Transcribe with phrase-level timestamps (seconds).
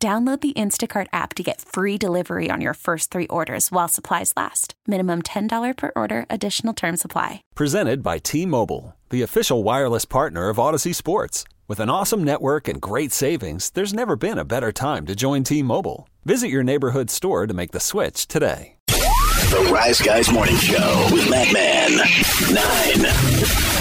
[0.00, 4.32] Download the Instacart app to get free delivery on your first three orders while supplies
[4.36, 4.74] last.
[4.86, 7.42] Minimum $10 per order, additional term supply.
[7.56, 11.42] Presented by T Mobile, the official wireless partner of Audacy Sports.
[11.66, 15.42] With an awesome network and great savings, there's never been a better time to join
[15.42, 16.08] T Mobile.
[16.24, 18.76] Visit your neighborhood store to make the switch today.
[18.86, 21.96] The Rise Guys Morning Show with Matt Man,
[22.54, 23.12] Nine,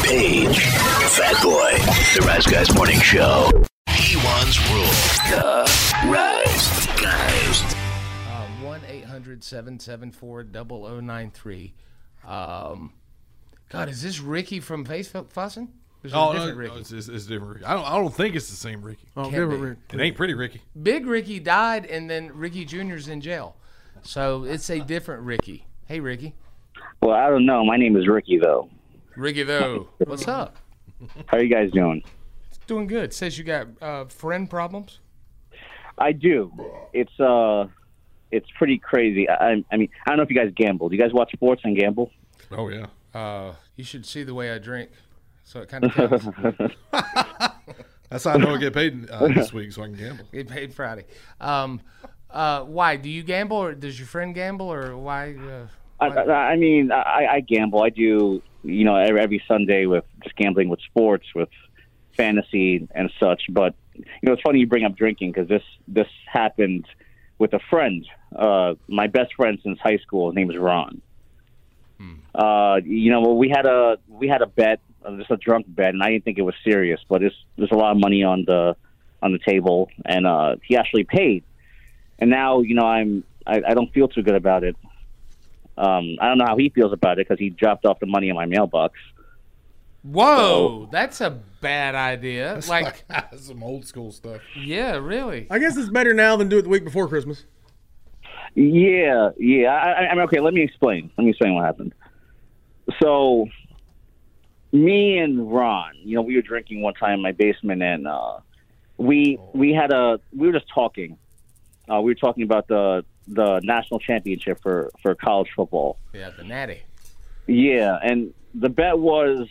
[0.04, 0.64] Paige,
[1.12, 1.74] Fat Boy.
[2.16, 3.52] The Rise Guys Morning Show.
[3.98, 4.86] He-One's Rule.
[5.30, 5.64] The
[6.08, 7.76] Rise Guys.
[8.28, 10.46] Uh, 1 800 774
[11.02, 11.74] 0093.
[12.26, 12.94] Um,
[13.70, 15.70] God, is this Ricky from Facebook fussing?
[16.04, 16.80] Is it a Oh, no, different no, Ricky?
[16.82, 17.56] it's, it's, it's different.
[17.56, 17.66] Ricky.
[17.66, 17.86] I don't.
[17.86, 19.08] I don't think it's the same Ricky.
[19.18, 19.62] Oh, Can't give it, be.
[19.62, 19.78] Rick.
[19.94, 20.62] It ain't pretty Ricky.
[20.82, 23.56] Big Ricky died, and then Ricky Jr.'s in jail.
[24.04, 25.66] So it's a different Ricky.
[25.86, 26.36] Hey, Ricky.
[27.02, 27.66] Well, I don't know.
[27.66, 28.70] My name is Ricky, though.
[29.16, 29.90] Ricky, though.
[30.06, 30.58] What's up?
[31.26, 32.04] How are you guys doing?
[32.68, 33.14] Doing good.
[33.14, 35.00] Says you got uh, friend problems?
[35.98, 36.52] I do.
[36.94, 37.68] It's uh,
[38.32, 39.30] it's pretty crazy.
[39.30, 40.90] I, I mean, I don't know if you guys gamble.
[40.90, 42.12] Do you guys watch sports and gamble?
[42.52, 42.88] Oh yeah.
[43.14, 44.92] Uh, you should see the way I drink.
[45.44, 45.94] So it kind of.
[48.10, 50.26] That's how I know I get paid uh, this week, so I can gamble.
[50.32, 51.06] Get paid Friday.
[51.42, 51.82] Um,
[52.30, 52.98] uh, why?
[52.98, 55.36] Do you gamble, or does your friend gamble, or why?
[55.36, 55.68] Uh,
[56.00, 57.82] I, I, I mean, I, I gamble.
[57.82, 58.42] I do.
[58.64, 61.50] You know, every, every Sunday with just gambling with sports, with
[62.18, 63.44] fantasy and such.
[63.50, 66.86] But you know, it's funny you bring up drinking because this this happened
[67.38, 68.06] with a friend.
[68.36, 70.30] Uh, my best friend since high school.
[70.30, 71.02] His name is Ron.
[72.36, 75.90] Uh, you know, we had a we had a bet, uh, just a drunk bet,
[75.90, 78.44] and I didn't think it was serious, but it's, there's a lot of money on
[78.46, 78.76] the
[79.22, 81.44] on the table, and uh, he actually paid.
[82.20, 84.76] And now, you know, I'm I, I don't feel too good about it.
[85.78, 88.30] Um, I don't know how he feels about it because he dropped off the money
[88.30, 89.00] in my mailbox.
[90.04, 91.32] Whoa, that's a
[91.62, 92.62] bad idea.
[92.68, 94.42] Like, That's some old school stuff.
[94.58, 95.48] yeah, really.
[95.50, 97.46] I guess it's better now than do it the week before Christmas.
[98.56, 99.68] Yeah, yeah.
[99.70, 100.40] I, I, I mean, okay.
[100.40, 101.12] Let me explain.
[101.18, 101.94] Let me explain what happened.
[103.02, 103.46] So,
[104.72, 108.40] me and Ron, you know, we were drinking one time in my basement, and uh,
[108.98, 111.18] we we had a we were just talking.
[111.92, 115.98] Uh, we were talking about the the national championship for for college football.
[116.14, 116.82] Yeah, the natty.
[117.46, 119.48] Yeah, and the bet was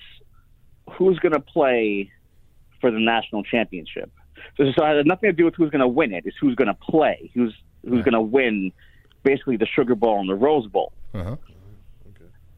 [0.91, 2.11] who's going to play
[2.81, 4.11] for the national championship.
[4.57, 6.25] So, so it has nothing to do with who's going to win it.
[6.27, 7.31] It's who's going to play.
[7.35, 8.73] Who's who's going to win,
[9.23, 10.93] basically the Sugar Bowl and the Rose Bowl.
[11.15, 11.37] Uh-huh.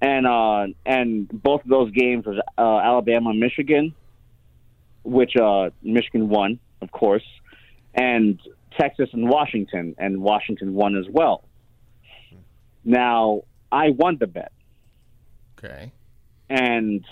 [0.01, 3.95] And uh, and both of those games was uh, Alabama and Michigan,
[5.03, 7.25] which uh, Michigan won, of course,
[7.95, 8.41] and
[8.79, 11.43] Texas and Washington, and Washington won as well.
[12.85, 14.53] Now I won the bet.
[15.59, 15.91] Okay.
[16.49, 17.05] and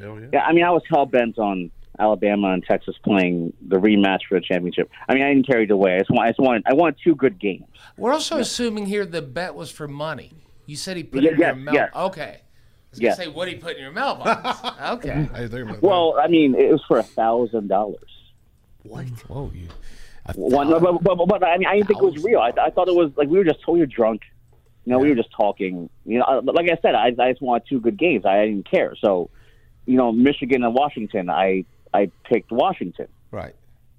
[0.00, 0.26] Hell yeah.
[0.32, 4.38] yeah, I mean, I was hell bent on Alabama and Texas playing the rematch for
[4.38, 4.90] the championship.
[5.08, 5.96] I mean, I didn't carry it away.
[5.96, 7.64] I just want, I just wanted, I wanted two good games.
[7.98, 10.32] We're also assuming here the bet was for money.
[10.66, 11.64] You said he put Yeah, it in your mouth.
[11.64, 11.74] mail.
[11.74, 11.90] yes.
[11.94, 12.40] Okay.
[12.40, 13.16] I was Yes.
[13.16, 14.80] gonna say what he put in your mailbox.
[14.92, 15.28] okay.
[15.34, 18.10] I about Well, I mean, it was for a thousand dollars.
[18.84, 19.06] What?
[19.28, 19.68] Whoa, you.
[20.36, 22.38] One, but, but, but, but I mean, I didn't think it was real.
[22.40, 24.22] I, I thought it was like we were just we were drunk.
[24.84, 25.88] You know, we were just talking.
[26.04, 28.24] You know, uh, like I said, I, I just wanted two good games.
[28.24, 28.94] I didn't care.
[29.00, 29.30] So,
[29.86, 33.08] you know, Michigan and Washington, I I picked Washington.
[33.30, 33.54] Right.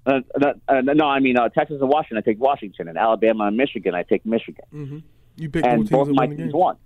[0.06, 0.20] Uh,
[0.68, 2.18] uh, no, I mean uh, Texas and Washington.
[2.18, 3.94] I picked Washington, and Alabama and Michigan.
[3.94, 5.02] I picked Michigan,
[5.36, 6.76] You picked and both both teams that my teams won.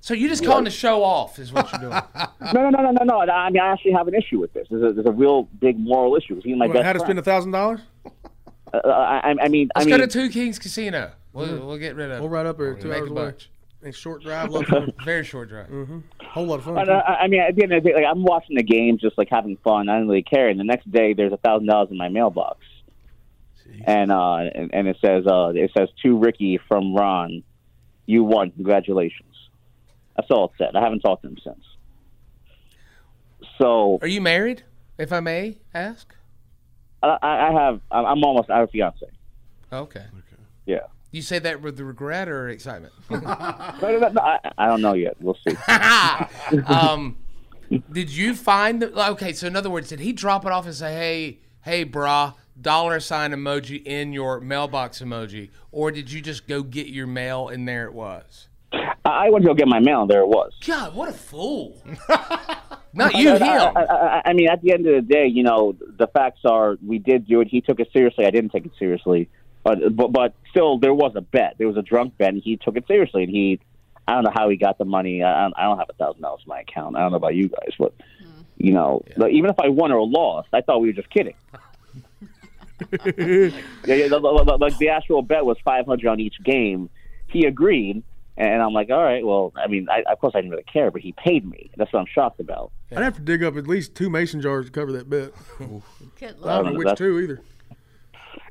[0.00, 2.02] So you're just calling the show off, is what you're doing.
[2.54, 3.20] No, no, no, no, no, no.
[3.32, 4.66] I mean, I actually have an issue with this.
[4.70, 6.38] There's a, there's a real big moral issue.
[6.44, 7.06] He's my What, best how to friend.
[7.08, 7.80] spend a thousand dollars?
[8.72, 11.12] Uh, I, I mean, Let's I mean, go to Two Kings Casino.
[11.32, 12.18] We'll, we'll get rid of.
[12.18, 12.20] It.
[12.20, 13.22] We'll ride up there two Make hours a away.
[13.26, 13.50] bunch.
[13.84, 14.92] A short drive, lot of fun.
[15.04, 15.68] Very short drive.
[16.22, 16.88] whole lot of fun.
[16.88, 16.92] I.
[16.92, 19.18] I I mean, at the end of the day, like, I'm watching the game, just
[19.18, 19.90] like having fun.
[19.90, 20.48] I don't really care.
[20.48, 22.60] And the next day, there's a thousand dollars in my mailbox,
[23.86, 27.42] and uh, and, and it says uh, it says to Ricky from Ron,
[28.06, 28.52] you won.
[28.52, 29.34] Congratulations.
[30.16, 30.74] That's all it said.
[30.76, 31.64] I haven't talked to him since.
[33.58, 34.62] So Are you married,
[34.96, 36.14] if I may ask?
[37.02, 37.80] I, I I have.
[37.90, 38.48] I'm I'm almost.
[38.48, 39.06] I have a fiance.
[39.70, 40.04] Okay.
[40.64, 40.86] Yeah.
[41.14, 42.92] You say that with regret or excitement?
[43.10, 45.16] No, no, no, no, I, I don't know yet.
[45.20, 45.54] We'll see.
[46.66, 47.16] um,
[47.92, 49.32] did you find the, okay?
[49.32, 52.98] So in other words, did he drop it off and say, "Hey, hey, brah, dollar
[52.98, 57.68] sign emoji in your mailbox emoji, or did you just go get your mail and
[57.68, 58.48] there it was?
[58.72, 60.52] I, I went to go get my mail, and there it was.
[60.66, 61.80] God, what a fool!
[62.92, 63.42] Not you, him.
[63.42, 66.76] I, I, I mean, at the end of the day, you know, the facts are
[66.84, 67.48] we did do it.
[67.48, 68.26] He took it seriously.
[68.26, 69.28] I didn't take it seriously,
[69.64, 71.56] but but but still, there was a bet.
[71.58, 73.24] There was a drunk bet, and he took it seriously.
[73.24, 73.58] And he,
[74.06, 75.22] I don't know how he got the money.
[75.22, 76.94] I, I don't have a thousand dollars in my account.
[76.96, 77.92] I don't know about you guys, but
[78.58, 81.34] you know, like, even if I won or lost, I thought we were just kidding.
[82.92, 83.50] yeah,
[83.86, 86.90] yeah, the- the- the- like the actual bet was five hundred on each game.
[87.28, 88.02] He agreed,
[88.36, 90.90] and I'm like, all right, well, I mean, I, of course I didn't really care,
[90.90, 91.70] but he paid me.
[91.76, 92.70] That's what I'm shocked about.
[92.92, 95.32] I'd have to dig up at least two mason jars to cover that bet.
[96.44, 97.40] I don't know which two either.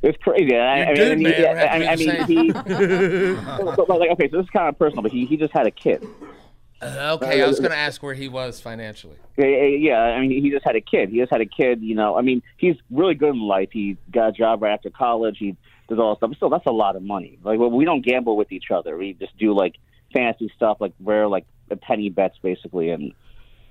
[0.04, 0.56] It's crazy.
[0.56, 1.34] I, I, good, I mean, man.
[1.34, 2.52] he, I, I mean, he.
[2.52, 5.66] so, so, like, okay, so this is kind of personal, but he, he just had
[5.66, 6.06] a kid.
[6.82, 9.16] Uh, okay, I was going to ask where he was financially.
[9.38, 11.10] Yeah, I mean, he- just had a kid.
[11.10, 11.82] He just had a kid.
[11.82, 13.70] You know, I mean, he's really good in life.
[13.72, 15.38] He got a job right after college.
[15.40, 15.56] He
[15.88, 16.36] does all stuff.
[16.36, 17.40] Still, that's a lot of money.
[17.42, 18.98] Like, well, we don't gamble with each other.
[18.98, 19.76] We just do like
[20.14, 21.46] fancy stuff, like rare, like
[21.82, 22.90] penny bets, basically.
[22.90, 23.14] And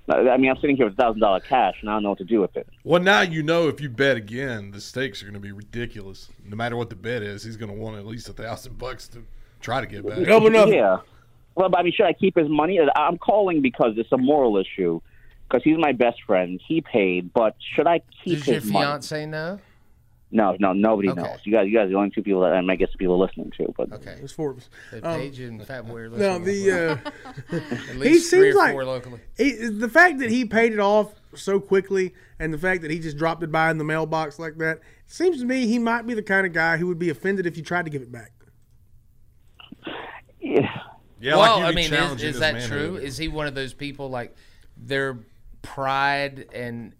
[0.09, 2.25] I mean, I'm sitting here with thousand dollar cash, and I don't know what to
[2.25, 2.67] do with it.
[2.83, 6.29] Well, now you know if you bet again, the stakes are going to be ridiculous.
[6.45, 9.07] No matter what the bet is, he's going to want at least a thousand bucks
[9.09, 9.23] to
[9.61, 10.25] try to get back.
[10.25, 10.73] Double nothing.
[10.73, 10.99] Yeah.
[11.55, 12.79] Well, but I mean, should I keep his money?
[12.79, 14.99] Uh, I'm calling because it's a moral issue.
[15.47, 16.59] Because he's my best friend.
[16.67, 18.45] He paid, but should I keep his money?
[18.45, 18.85] Does your his money?
[18.85, 19.59] fiance know?
[20.35, 21.21] No, no, nobody Okay.
[21.21, 21.37] knows.
[21.43, 23.73] You guys, you guys are the only two people that I guess people listening to.
[23.77, 24.17] But Okay.
[24.21, 24.67] It's Forbes.
[24.91, 26.43] They Um, Paige and Fat Boy are Now listening.
[26.65, 27.55] the uh,
[27.91, 29.19] At least three seems or like- four locally.
[29.37, 32.99] he, the fact that he paid it off so quickly, and the fact that he
[32.99, 36.15] just dropped it by in the mailbox like that, seems to me he might be
[36.15, 38.31] the kind of guy who would be offended if you tried to give it back.
[40.41, 40.79] yeah,
[41.19, 42.69] Yeah, well, like I mean, is, is that manhood.
[42.69, 42.95] true?
[42.97, 44.35] Is he one of those people like
[44.77, 45.19] their
[45.61, 46.95] pride and I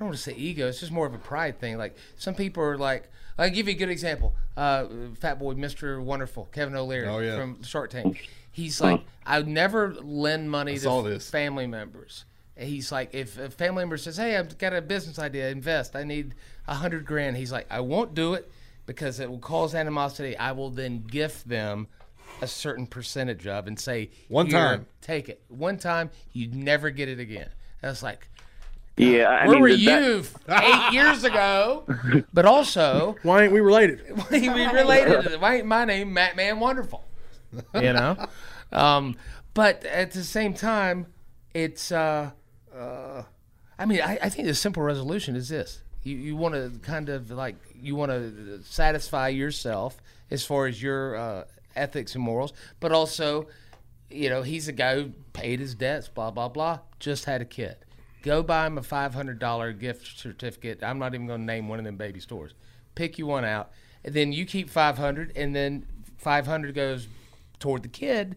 [0.00, 0.66] don't want to say ego.
[0.68, 1.78] It's just more of a pride thing.
[1.78, 3.08] Like some people are like,
[3.38, 4.34] I'll give you a good example.
[4.56, 4.86] Uh,
[5.20, 6.02] Fat Boy, Mr.
[6.02, 7.36] Wonderful, Kevin O'Leary Oh, yeah.
[7.36, 8.28] from Shark Tank.
[8.52, 11.30] He's like, I would never lend money to this.
[11.30, 12.24] family members.
[12.56, 15.94] And He's like, if a family member says, "Hey, I've got a business idea, invest.
[15.96, 16.34] I need
[16.66, 18.50] a hundred grand," he's like, "I won't do it
[18.86, 20.36] because it will cause animosity.
[20.36, 21.86] I will then gift them
[22.42, 25.40] a certain percentage of and say, One "Here, time." take it.
[25.48, 27.48] One time, you never get it again."
[27.82, 28.28] And it's like,
[29.00, 29.28] yeah.
[29.28, 31.84] I where mean, were that- you eight years ago?
[32.32, 34.00] But also, Why ain't we related?
[34.30, 35.40] we related.
[35.40, 37.04] Why ain't my name Matt Man Wonderful?
[37.74, 38.26] You know,
[38.72, 39.16] um,
[39.54, 41.06] but at the same time,
[41.54, 41.90] it's.
[41.90, 42.30] Uh,
[42.76, 43.22] uh,
[43.78, 47.08] I mean, I, I think the simple resolution is this: you you want to kind
[47.08, 49.96] of like you want to satisfy yourself
[50.30, 51.44] as far as your uh,
[51.74, 53.48] ethics and morals, but also,
[54.10, 56.78] you know, he's a guy who paid his debts, blah blah blah.
[57.00, 57.76] Just had a kid.
[58.22, 60.82] Go buy him a five hundred dollar gift certificate.
[60.82, 62.52] I'm not even going to name one of them baby stores.
[62.94, 63.70] Pick you one out,
[64.04, 65.86] and then you keep five hundred, and then
[66.18, 67.08] five hundred goes
[67.58, 68.36] toward the kid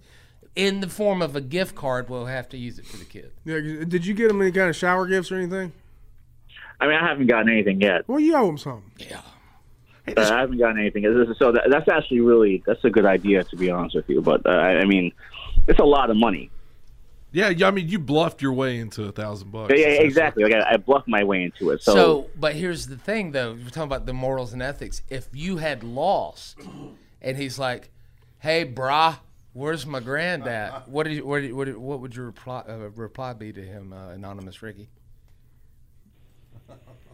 [0.55, 2.09] in the form of a gift card.
[2.09, 3.31] We'll have to use it for the kid.
[3.43, 5.73] Yeah, did you get him any kind of shower gifts or anything?
[6.79, 8.07] I mean, I haven't gotten anything yet.
[8.07, 8.91] Well, you owe him something.
[8.97, 9.21] Yeah.
[10.17, 11.03] I haven't gotten anything.
[11.39, 14.21] So that, that's actually really that's a good idea to be honest with you.
[14.21, 15.13] But uh, I I mean,
[15.67, 16.51] it's a lot of money.
[17.33, 19.73] Yeah, yeah, I mean, you bluffed your way into a thousand bucks.
[19.75, 20.43] Yeah, yeah, exactly.
[20.43, 21.81] Like I, I bluffed my way into it.
[21.81, 23.53] So, So, but here's the thing, though.
[23.53, 25.01] We're talking about the morals and ethics.
[25.09, 26.59] If you had lost,
[27.21, 27.89] and he's like,
[28.39, 29.17] "Hey, brah,
[29.53, 32.89] where's my granddad?" What did you, what, did, what, did- what would your reply, uh,
[32.95, 34.89] reply be to him, uh, anonymous Ricky?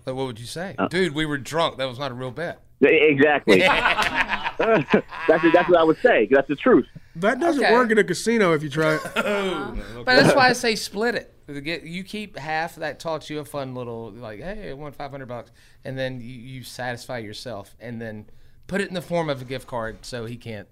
[0.09, 1.13] Like, what would you say, uh, dude?
[1.13, 1.77] We were drunk.
[1.77, 2.61] That was not a real bet.
[2.81, 3.59] Exactly.
[3.59, 6.27] that's that's what I would say.
[6.31, 6.87] That's the truth.
[7.15, 7.73] That doesn't Okay.
[7.73, 9.01] work in a casino if you try it.
[9.15, 9.77] Oh.
[9.97, 11.83] But that's why I say split it.
[11.85, 12.75] You keep half.
[12.75, 15.51] That taught you a fun little like, hey, I won five hundred bucks,
[15.83, 18.25] and then you, you satisfy yourself, and then
[18.67, 20.67] put it in the form of a gift card so he can't,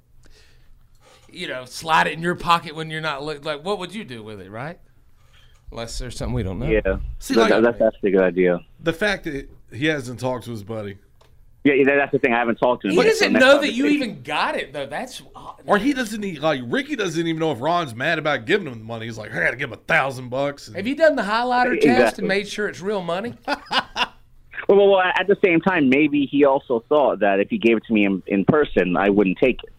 [1.31, 3.63] you know, slide it in your pocket when you're not look, like.
[3.65, 4.79] What would you do with it, right?
[5.71, 6.67] Unless there's something we don't know.
[6.67, 6.97] Yeah.
[7.19, 8.59] See, That- like- that's actually a good idea.
[8.79, 10.97] The fact that he hasn't talked to his buddy,
[11.63, 12.31] Yeah, yeah, that's the thing.
[12.33, 12.91] I haven't talked to him.
[12.93, 14.85] He yet, so doesn't next know that you even got it though.
[14.85, 18.45] That's uh, or he doesn't e- like Ricky doesn't even know if Ron's mad about
[18.45, 19.05] giving him the money.
[19.07, 20.71] He's like, I got to give him a thousand bucks.
[20.73, 23.33] have you done the highlighter test and made sure it's real money?
[24.67, 27.77] Well, well, well, at the same time, maybe he also thought that if he gave
[27.77, 29.71] it to me in, in person, I wouldn't take it.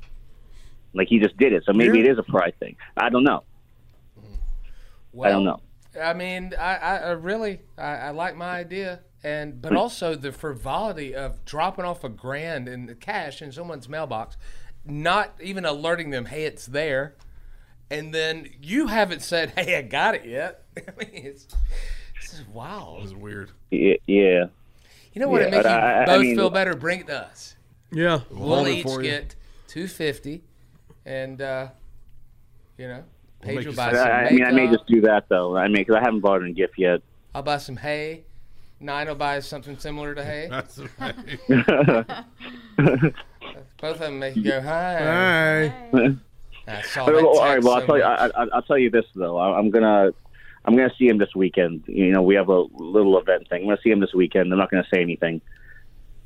[0.95, 2.05] Like he just did it, so maybe Yeah.
[2.07, 2.75] it is a pride thing.
[2.97, 3.43] I don't know.
[5.23, 5.61] I don't know.
[5.99, 10.33] I mean, I, I, I really, I, I like my idea, and but also the
[10.33, 14.37] frivolity of dropping off a grand in the cash in someone's mailbox,
[14.85, 17.15] not even alerting them, hey, it's there,
[17.91, 20.65] and then you haven't said, hey, I got it yet.
[20.77, 21.47] I mean, it's,
[22.21, 23.05] it's just wild.
[23.05, 23.51] It's weird.
[23.73, 24.47] Y- Yeah.
[25.13, 25.41] You know what?
[25.41, 26.75] Yeah, it make you I- I- I both mean- feel better.
[26.77, 27.57] Bring it to us.
[27.91, 28.21] Yeah.
[28.31, 29.35] We'll hold it each get
[29.67, 30.45] two fifty,
[31.07, 31.69] and uh,
[32.77, 33.05] you know,
[33.43, 35.29] We'll make Paige will you buy I, some I mean, I may just do that
[35.29, 35.57] though.
[35.57, 37.01] I mean, because I haven't bought her a gift yet.
[37.35, 38.25] I'll buy some hay.
[38.81, 40.49] Nine will buy something similar to hay.
[40.51, 41.15] That's right.
[43.81, 45.73] Both of them make you go hi.
[45.93, 46.17] Hey.
[46.67, 48.05] I saw But, that all right, well, I'll so tell you.
[48.05, 49.39] I, I, I'll tell you this though.
[49.39, 50.11] I, I'm gonna,
[50.65, 51.85] I'm gonna see him this weekend.
[51.87, 53.63] You know, we have a little event thing.
[53.63, 54.53] I'm gonna see him this weekend.
[54.53, 55.41] I'm not gonna say anything.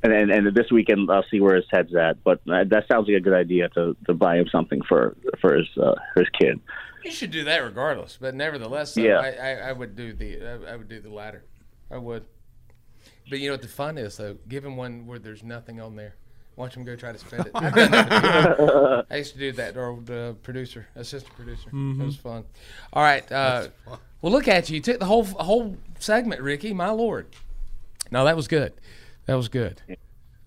[0.02, 2.24] And then, and this weekend, I'll see where his head's at.
[2.24, 5.56] But uh, that sounds like a good idea to, to buy him something for for
[5.56, 6.60] his uh, for his kid.
[7.04, 9.18] You should do that regardless, but nevertheless, Yeah.
[9.18, 11.44] I, I, I would do the I, I would do the latter.
[11.90, 12.24] I would.
[13.28, 14.36] But you know what the fun is though?
[14.48, 16.14] Give him one where there's nothing on there.
[16.56, 17.52] Watch him go try to spend it.
[17.54, 19.04] I've done that before.
[19.10, 19.76] I used to do that.
[19.76, 21.70] Or the producer, assistant producer.
[21.72, 22.44] It was fun.
[22.92, 23.30] All right.
[23.32, 23.68] Uh,
[24.20, 24.74] well, look at you.
[24.76, 26.74] You took the whole whole segment, Ricky.
[26.74, 27.26] My lord.
[28.10, 28.74] No, that was good.
[29.26, 29.80] That was good.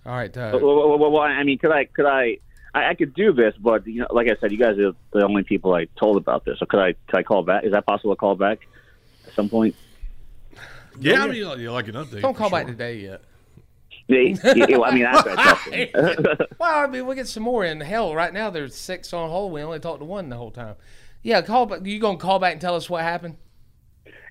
[0.06, 0.36] All right.
[0.38, 2.38] Uh, Well, well, well, well, I mean, could I could I,
[2.76, 5.26] I I could do this, but you know, like I said, you guys are the
[5.26, 6.60] only people I told about this.
[6.60, 7.64] So could I could I call back?
[7.64, 8.60] Is that possible to call back
[9.26, 9.76] at some point?
[11.00, 12.22] yeah, I mean, you like, you like an update.
[12.22, 12.60] don't for call sure.
[12.60, 13.22] back today yet.
[14.08, 16.40] Yeah, yeah, well, I mean, after I talk.
[16.60, 17.66] Well, I mean, we'll get some more.
[17.66, 19.52] In hell, right now there's six on hold.
[19.52, 20.76] We only talked to one the whole time.
[21.24, 21.80] Yeah, call back.
[21.84, 23.38] You gonna call back and tell us what happened?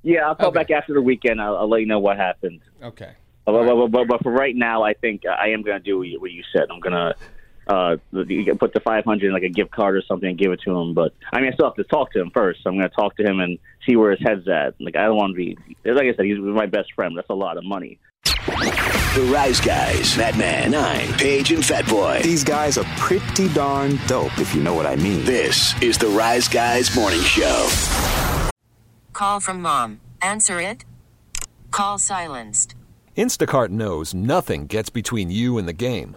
[0.04, 0.60] Yeah, I'll call Okay.
[0.60, 1.40] back after the weekend.
[1.40, 2.60] I'll, I'll let you know what happened.
[2.82, 3.12] Okay.
[3.46, 6.08] But, but, but, but for right now, I think I am going to do what
[6.08, 6.64] you, what you said.
[6.70, 7.14] I'm going to
[7.66, 10.52] uh, you can put the 500 in like a gift card or something and give
[10.52, 10.94] it to him.
[10.94, 12.62] But I mean, I still have to talk to him first.
[12.62, 14.74] So I'm going to talk to him and see where his head's at.
[14.80, 17.16] Like I don't want to be, like I said, he's my best friend.
[17.16, 17.98] That's a lot of money.
[18.24, 22.20] The Rise Guys, Madman, Nine, Paige, and Fat Boy.
[22.22, 25.24] These guys are pretty darn dope, if you know what I mean.
[25.24, 27.68] This is the Rise Guys Morning Show.
[29.12, 30.00] Call from mom.
[30.20, 30.84] Answer it.
[31.70, 32.74] Call silenced.
[33.16, 36.16] Instacart knows nothing gets between you and the game.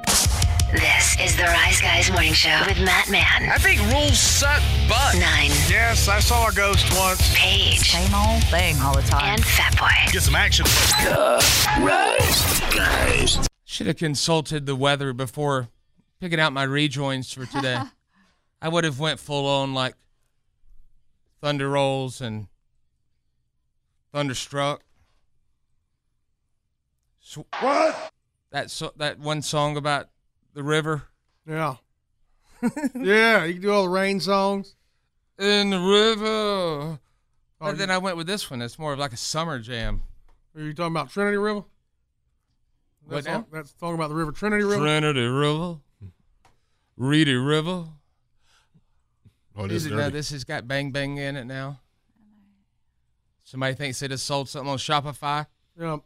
[1.21, 3.23] This is the Rise Guys Morning Show with Matt Man.
[3.47, 4.59] I think rules suck
[4.89, 5.13] butt.
[5.19, 5.51] Nine.
[5.69, 7.31] Yes, I saw a ghost once.
[7.35, 7.91] Paige.
[7.91, 9.35] Same old thing all the time.
[9.35, 10.11] And Fat Boy.
[10.11, 10.65] Get some action.
[10.65, 11.45] The
[11.79, 13.47] Rise Guys.
[13.65, 15.67] Should have consulted the weather before
[16.19, 17.79] picking out my rejoins for today.
[18.61, 19.93] I would have went full on like
[21.39, 22.47] thunder rolls and
[24.11, 24.81] thunderstruck.
[27.19, 28.11] So, What?
[28.49, 30.09] that so, that one song about
[30.55, 31.03] the river
[31.47, 31.75] Yeah.
[32.95, 34.75] yeah, you can do all the rain songs.
[35.39, 36.25] in the river.
[36.27, 36.99] Oh,
[37.59, 38.61] But then I went with this one.
[38.61, 40.03] It's more of like a summer jam.
[40.55, 41.63] Are you talking about Trinity River?
[43.07, 43.35] That's, now?
[43.37, 44.83] all- that's talking about the river Trinity River.
[44.83, 45.77] Trinity River,
[46.97, 47.85] Reedy River.
[49.57, 50.09] Oh, this is it now?
[50.09, 51.79] This has got bang bang in it now.
[53.43, 55.45] Somebody thinks they just sold something on Shopify.
[55.77, 55.97] yeah.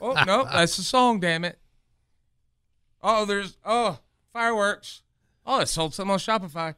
[0.00, 1.20] Oh no, that's the song.
[1.20, 1.58] Damn it.
[3.02, 3.98] Oh, there's oh
[4.32, 5.02] fireworks.
[5.46, 6.74] Oh, it sold something on Shopify.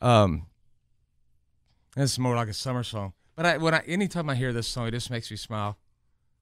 [0.00, 0.46] Um,
[1.96, 3.12] this is more like a summer song.
[3.36, 5.78] But I when I anytime I hear this song, it just makes me smile.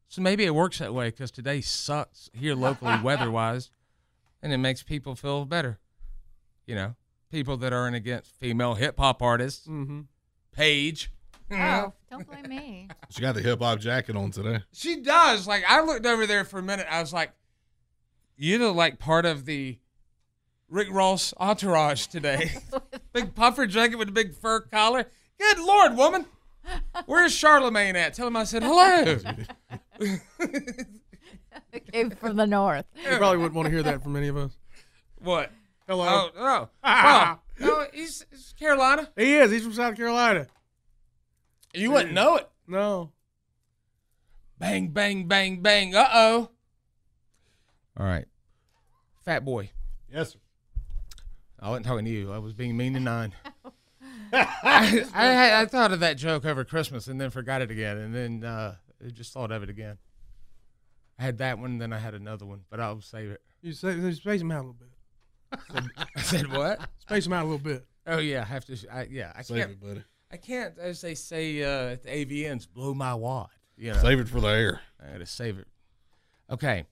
[0.08, 3.70] So maybe it works that way because today sucks here locally weather wise,
[4.42, 5.78] and it makes people feel better.
[6.66, 6.94] You know,
[7.30, 9.66] people that aren't against female hip hop artists.
[9.66, 10.00] Mm-hmm.
[10.52, 11.12] Paige.
[11.50, 12.88] Oh, don't blame me.
[13.10, 14.62] She got the hip hop jacket on today.
[14.72, 15.46] She does.
[15.46, 16.86] Like I looked over there for a minute.
[16.90, 17.32] I was like,
[18.36, 19.78] "You know, like part of the
[20.68, 22.52] Rick Ross entourage today.
[23.12, 25.06] big puffer jacket with a big fur collar.
[25.38, 26.26] Good Lord, woman.
[27.06, 28.14] Where's Charlemagne at?
[28.14, 29.18] Tell him I said hello.
[31.92, 32.84] Came from the north.
[32.94, 34.56] You probably wouldn't want to hear that from any of us.
[35.18, 35.50] what?
[35.86, 36.04] Hello.
[36.06, 36.68] Oh, oh.
[36.84, 37.38] oh.
[37.58, 39.08] No, he's, he's Carolina.
[39.16, 39.50] He is.
[39.50, 40.46] He's from South Carolina.
[41.74, 42.48] You wouldn't know it.
[42.66, 43.12] No.
[44.58, 45.94] Bang, bang, bang, bang.
[45.94, 46.50] Uh oh.
[47.98, 48.26] All right.
[49.24, 49.70] Fat boy.
[50.12, 50.38] Yes, sir.
[51.60, 52.32] I wasn't talking to you.
[52.32, 53.34] I was being mean to nine.
[54.32, 58.14] I, I, I thought of that joke over Christmas and then forgot it again, and
[58.14, 59.98] then uh, I just thought of it again.
[61.18, 63.40] I had that one, then I had another one, but I'll save it.
[63.62, 65.92] You say, space him out a little bit.
[66.16, 66.80] I said what?
[66.98, 67.86] Space him out a little bit.
[68.06, 68.76] Oh yeah, I have to.
[68.92, 69.70] I, yeah, I Save can't.
[69.72, 70.04] it, buddy.
[70.30, 73.48] I can't, as they say uh, at the AVNs, blow my wad.
[73.76, 74.80] You know, Save it for the air.
[75.02, 75.66] I got to save it.
[76.50, 76.84] Okay.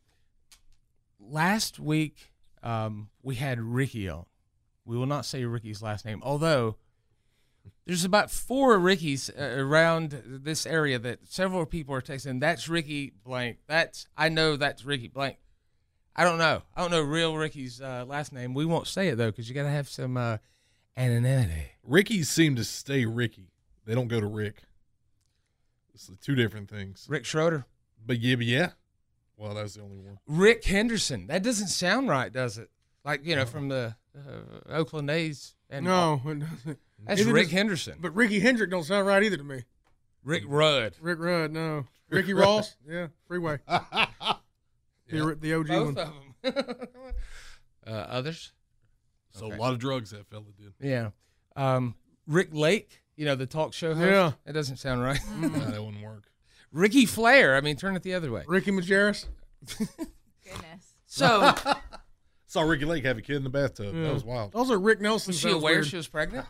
[1.20, 2.32] Last week,
[2.62, 4.24] um, we had Ricky on.
[4.86, 6.76] We will not say Ricky's last name, although
[7.84, 12.40] there's about four Rickies uh, around this area that several people are texting.
[12.40, 13.58] That's Ricky blank.
[13.66, 15.38] That's I know that's Ricky blank.
[16.14, 16.62] I don't know.
[16.74, 18.54] I don't know real Ricky's uh, last name.
[18.54, 20.38] We won't say it though because you got to have some uh,
[20.96, 21.72] anonymity.
[21.84, 23.50] Rickies seem to stay Ricky.
[23.84, 24.62] They don't go to Rick.
[25.94, 27.06] It's two different things.
[27.08, 27.66] Rick Schroder,
[28.04, 28.70] But yeah, but yeah.
[29.36, 30.18] Well, that's the only one.
[30.26, 31.26] Rick Henderson.
[31.26, 32.70] That doesn't sound right, does it?
[33.04, 35.54] Like you know from the uh, Oakland A's.
[35.70, 36.78] And No, it doesn't.
[37.06, 37.98] That's Neither Rick does- Henderson.
[38.00, 39.64] But Ricky Hendrick don't sound right either to me.
[40.24, 40.94] Rick Rudd.
[41.00, 41.86] Rick Rudd, no.
[42.08, 43.58] Ricky Ross, yeah, freeway.
[45.08, 46.06] The, the OG Both one.
[46.44, 46.88] of them.
[47.86, 48.52] uh, others?
[49.30, 49.56] So Okay.
[49.56, 50.72] a lot of drugs that fella did.
[50.80, 51.10] Yeah.
[51.54, 51.94] Um,
[52.26, 54.10] Rick Lake, you know, the talk show host.
[54.10, 54.32] Yeah.
[54.46, 55.20] That doesn't sound right.
[55.38, 56.24] Nah, that wouldn't work.
[56.72, 57.54] Ricky Flair.
[57.54, 58.42] I mean, turn it the other way.
[58.48, 59.26] Ricky Majerus.
[59.78, 60.94] Goodness.
[61.06, 61.54] So,
[62.56, 63.94] Saw Ricki Lake have a kid in the bathtub.
[63.94, 64.04] Yeah.
[64.04, 64.52] That was wild.
[64.52, 65.32] Those are Rick Nelson.
[65.32, 65.86] was she aware weird.
[65.88, 66.46] she was pregnant?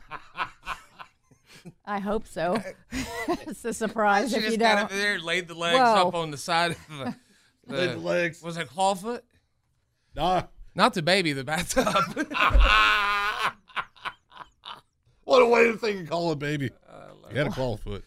[1.85, 2.63] I hope so.
[2.93, 4.85] it's a surprise she if you just got don't.
[4.85, 6.07] up there, laid the legs Whoa.
[6.07, 7.17] up on the side of the,
[7.67, 8.41] Laid the legs.
[8.41, 9.23] Was it clawfoot?
[10.15, 10.45] Nah.
[10.77, 11.89] Not the baby, the bathtub.
[15.25, 16.71] What a way to think and call it, baby.
[16.89, 18.05] Uh, he had a claw foot.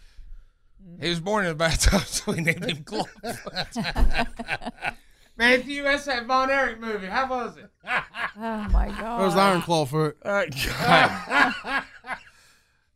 [1.02, 4.96] he was born in the bathtub, so we named him Clawfoot.
[5.40, 7.08] Matthew, that's that Von Erich movie.
[7.08, 7.70] How was it?
[8.42, 9.20] Oh my god.
[9.20, 10.16] That was Iron Claw foot.
[10.24, 11.24] Uh, God.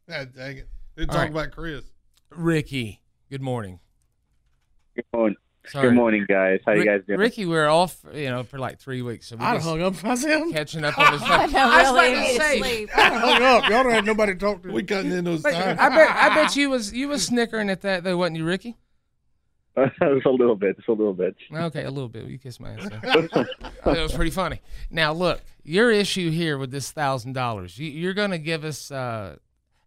[0.08, 0.70] God dang it.
[0.96, 1.32] Didn't All talk right.
[1.32, 1.84] about Chris.
[2.30, 3.80] Ricky, good morning.
[4.96, 5.36] Good morning.
[5.66, 5.88] Sorry.
[5.90, 6.60] Good morning, guys.
[6.66, 7.20] How you guys doing?
[7.20, 9.28] Ricky, we're off, you know, for like three weeks.
[9.28, 10.52] So we I'd hung up if I said him.
[10.54, 11.52] catching up on his I phone.
[11.52, 12.90] know, I was really about to say, sleep.
[12.98, 13.70] I hung up.
[13.70, 14.72] Y'all don't have nobody to talk to.
[14.72, 15.80] We cutting in those but times.
[15.80, 18.78] I bet, I bet you was you was snickering at that though, wasn't you, Ricky?
[19.78, 20.76] just a little bit.
[20.78, 21.36] Just a little bit.
[21.52, 22.26] Okay, a little bit.
[22.26, 22.90] You kiss my ass.
[22.90, 23.02] there.
[23.86, 24.62] that was pretty funny.
[24.92, 28.92] Now look, your issue here with this thousand dollars, you're going to give us.
[28.92, 29.38] Uh,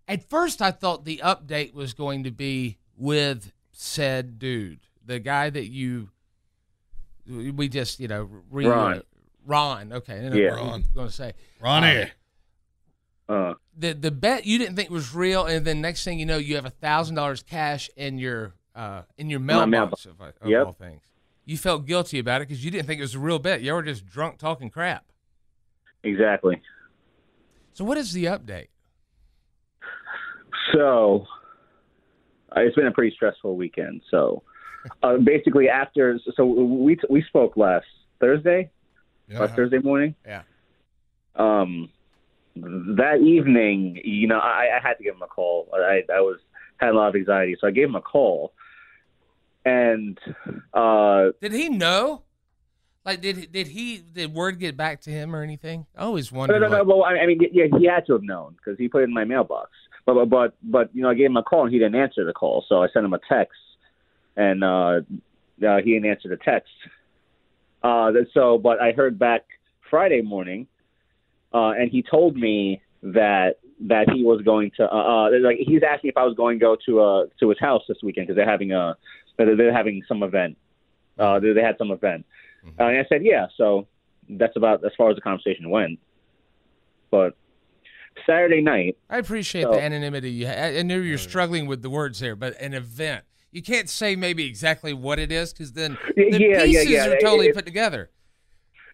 [0.09, 5.51] at first, I thought the update was going to be with said dude, the guy
[5.51, 6.11] that you.
[7.29, 9.03] We just, you know, re- Ron.
[9.45, 9.93] Ron.
[9.93, 10.51] Okay, Yeah.
[10.51, 10.85] Ron.
[10.95, 12.11] Going to say Ronnie.
[13.29, 16.39] Uh, the the bet you didn't think was real, and then next thing you know,
[16.39, 20.07] you have a thousand dollars cash in your uh in your mailbox mailbox.
[20.07, 20.67] of, of Yep.
[20.67, 21.03] all things.
[21.45, 23.63] You felt guilty about it because you didn't think it was a real bet.
[23.63, 25.05] You were just drunk talking crap.
[26.05, 26.61] exactly.
[27.73, 28.69] So what is the update?
[30.73, 31.27] So
[32.57, 34.03] uh, it's been a pretty stressful weekend.
[34.11, 34.43] So
[35.03, 37.87] uh, basically, after so we we spoke last
[38.21, 38.71] Thursday,
[39.29, 39.41] Yeah.
[39.41, 40.15] last Thursday morning.
[40.27, 40.43] Yeah.
[41.35, 41.91] Um,
[42.57, 45.69] that evening, you know, I, I had to give him a call.
[45.75, 46.39] I I was
[46.79, 48.53] had a lot of anxiety, so I gave him a call,
[49.67, 50.19] and
[50.73, 52.23] uh, Did he know?
[53.05, 55.87] Like did did he did word get back to him or anything?
[55.97, 56.61] I always wondered.
[56.61, 56.85] No, no, no.
[56.85, 59.25] Well, I mean, yeah, he had to have known because he put it in my
[59.25, 59.71] mailbox.
[60.07, 62.25] But, but, but, but, you know, I gave him a call and he didn't answer
[62.25, 63.59] the call, so I sent him a text,
[64.37, 65.01] and uh,
[65.67, 66.71] uh, he didn't answer the text.
[67.83, 69.45] Uh, so, but I heard back
[69.91, 70.69] Friday morning,
[71.53, 75.83] uh, and he told me that that he was going to, uh, uh, like, he's
[75.83, 78.37] asking if I was going to go to uh to his house this weekend because
[78.37, 78.97] they're having a,
[79.37, 80.57] they're they're having some event.
[81.19, 82.27] Uh, they, they had some event,
[82.79, 83.47] uh, and I said, yeah.
[83.57, 83.87] So
[84.29, 85.99] that's about as far as the conversation went.
[87.11, 87.37] But
[88.27, 90.31] Saturday night, I appreciate So- the anonymity.
[90.31, 93.25] You ha- I I knew you're struggling with the words there, but an event.
[93.53, 97.07] You can't say maybe exactly what it is because then the yeah, yeah, pieces yeah.
[97.07, 98.11] are totally It- put together.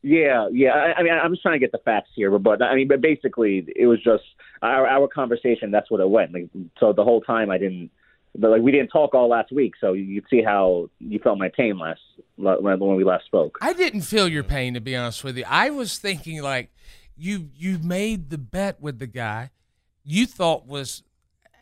[0.05, 0.71] Yeah, yeah.
[0.71, 2.89] I, I mean, I'm just trying to get the facts here, but, but I mean,
[2.89, 4.25] but basically, it was just
[4.61, 5.71] our our conversation.
[5.71, 6.33] That's what it went.
[6.35, 6.49] Like,
[6.81, 7.91] so the whole time, I didn't,
[8.35, 9.75] but like, we didn't talk all last week.
[9.81, 12.01] So you could see how you felt my pain last
[12.37, 13.59] when when we last spoke.
[13.61, 15.45] I didn't feel your pain to be honest with you.
[15.47, 16.71] I was thinking like
[17.17, 19.51] you you made the bet with the guy
[20.05, 21.03] you thought was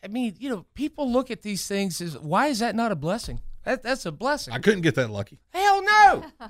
[0.03, 2.95] I mean, you know, people look at these things as why is that not a
[2.95, 3.41] blessing?
[3.63, 4.53] That, that's a blessing.
[4.53, 5.39] I couldn't get that lucky.
[5.49, 6.25] Hell no.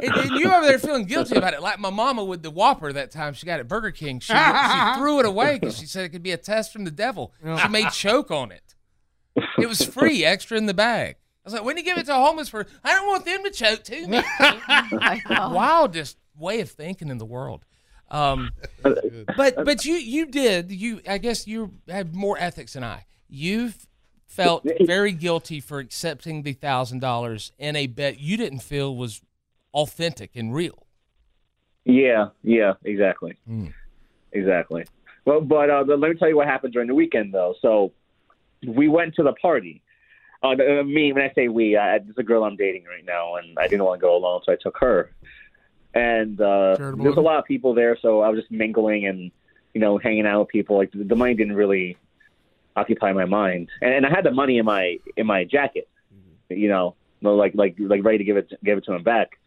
[0.00, 2.92] and, and you over there feeling guilty about it, like my mama with the Whopper
[2.92, 4.20] that time she got at Burger King.
[4.20, 4.38] She, she
[4.96, 7.32] threw it away because she said it could be a test from the devil.
[7.60, 8.71] She made choke on it.
[9.62, 11.16] It was free, extra in the bag.
[11.16, 13.42] I was like, when you give it to a homeless person, I don't want them
[13.44, 14.06] to choke too.
[14.06, 14.22] Me.
[15.28, 17.64] Wildest way of thinking in the world.
[18.10, 18.50] Um,
[19.36, 23.06] but but you you did you I guess you have more ethics than I.
[23.28, 23.86] You've
[24.26, 29.22] felt very guilty for accepting the thousand dollars in a bet you didn't feel was
[29.74, 30.86] authentic and real.
[31.84, 33.36] Yeah, yeah, exactly,
[34.30, 34.84] exactly.
[35.24, 37.54] Well, but uh, let me tell you what happened during the weekend, though.
[37.60, 37.92] So
[38.66, 39.82] we went to the party.
[40.42, 43.36] Uh, uh, me, when I say we, I, there's a girl I'm dating right now,
[43.36, 45.12] and I didn't want to go alone, so I took her.
[45.94, 49.30] And uh, Charitable there's a lot of people there, so I was just mingling and
[49.74, 50.76] you know hanging out with people.
[50.78, 51.96] Like the money didn't really
[52.76, 55.88] occupy my mind, and, and I had the money in my in my jacket,
[56.48, 59.38] you know, like like like ready to give it give it to him back.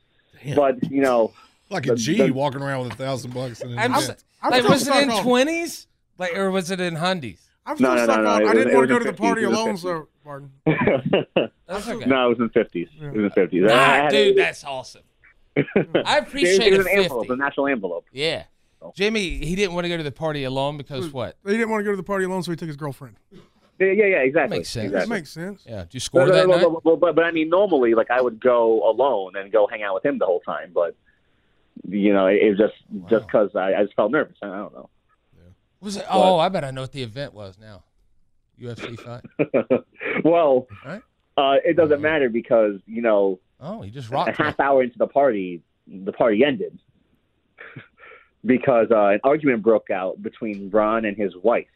[0.55, 1.33] But you know,
[1.71, 4.09] Like a the- G the- walking around with a thousand bucks in his I'm hand.
[4.11, 5.87] s- like, was it in twenties,
[6.19, 7.39] like, or was it in hundies?
[7.65, 8.41] I'm No, still no, stuck no, no, on.
[8.41, 10.51] I was- didn't want to go to the party 50s, it was alone, so pardon.
[11.67, 12.05] That's okay.
[12.05, 12.87] No, it was in fifties.
[13.01, 13.63] It was in fifties.
[13.63, 15.01] Nah, dude, that's awesome.
[15.57, 17.33] I appreciate it a was an envelope, fifty.
[17.33, 18.05] a national envelope.
[18.11, 18.43] Yeah,
[18.93, 21.37] Jimmy, he didn't want to go to the party alone because what?
[21.45, 23.15] He didn't want to go to the party alone, so he took his girlfriend.
[23.79, 24.33] Yeah, yeah, yeah, exactly.
[24.33, 24.91] That Makes sense.
[24.91, 25.63] That makes sense.
[25.67, 26.61] Yeah, did you score But, that but, night?
[26.71, 29.81] but, but, but, but I mean, normally, like I would go alone and go hang
[29.83, 30.95] out with him the whole time, but
[31.89, 34.37] you know, it, it was just just because I, I just felt nervous.
[34.41, 34.89] I don't know.
[35.81, 36.05] Was it?
[36.09, 37.83] Oh, I bet I know what the event was now.
[38.59, 39.23] UFC fight.
[40.23, 41.01] well, Right?
[41.37, 44.45] uh, it doesn't matter because you know, Oh, he just a rocked me.
[44.45, 46.77] half hour into the party, the party ended
[48.45, 51.67] because uh, an argument broke out between Ron and his wife.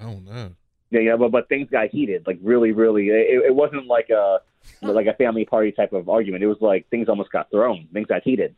[0.00, 0.50] Oh no.
[0.90, 3.08] Yeah, yeah, but but things got heated, like really, really.
[3.08, 4.38] It, it wasn't like a
[4.82, 6.44] like a family party type of argument.
[6.44, 7.88] It was like things almost got thrown.
[7.92, 8.54] Things got heated,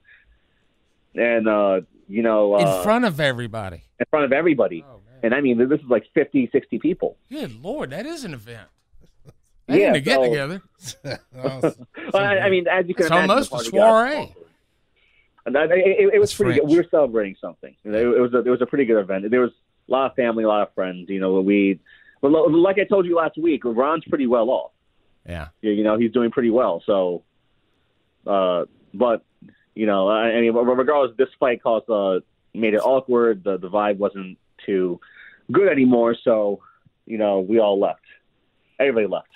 [1.19, 3.83] and uh, you know, uh, in front of everybody.
[3.99, 4.85] in front of everybody.
[5.23, 7.17] and I mean, this is like 50, 60 people.
[7.31, 8.69] Good lord, that is an event.
[9.67, 10.63] They Yeah, to get so- together.
[11.35, 14.35] Well, I, I mean, as you can It's imagine, almost a soiree.
[15.45, 16.69] And that- it, it, it was That's pretty good.
[16.71, 17.75] We were celebrating something.
[17.85, 19.31] Know, It, was a, it was a pretty good event.
[19.31, 19.51] There was
[19.89, 21.11] a lot of family, a lot of friends.
[21.11, 21.81] You know, we,
[22.23, 24.71] but like I told you last week, Ron's pretty well off.
[25.29, 25.49] Yeah.
[25.61, 26.83] Yeah, you know, he's doing pretty well.
[26.87, 27.23] So,
[28.27, 29.23] uh, but
[29.79, 32.19] you know, I, I mean, regardless, this fight caused uh,
[32.53, 33.45] made it awkward.
[33.45, 34.37] The the vibe wasn't
[34.67, 34.99] too
[35.53, 36.17] good anymore.
[36.25, 36.61] So,
[37.07, 38.03] you know, we all left.
[38.81, 39.29] Everybody left.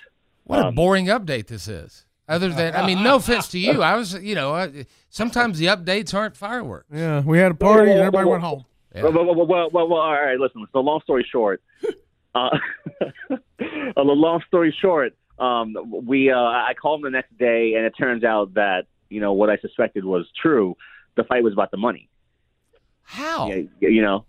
[0.43, 2.05] What a Um, boring update this is.
[2.27, 3.81] Other than, I mean, no offense to you.
[3.81, 6.87] I was, you know, I, sometimes the updates aren't fireworks.
[6.91, 8.65] Yeah, we had a party and everybody went home.
[8.95, 10.37] Well, well, well, well, well, well, all right.
[10.37, 10.67] Listen.
[10.73, 11.61] So, long story short,
[12.35, 12.49] uh,
[13.29, 15.73] a long story short, um,
[16.05, 19.33] we uh, I called him the next day, and it turns out that you know
[19.33, 20.75] what I suspected was true.
[21.15, 22.09] The fight was about the money.
[23.03, 23.47] How?
[23.47, 24.25] Yeah, you know.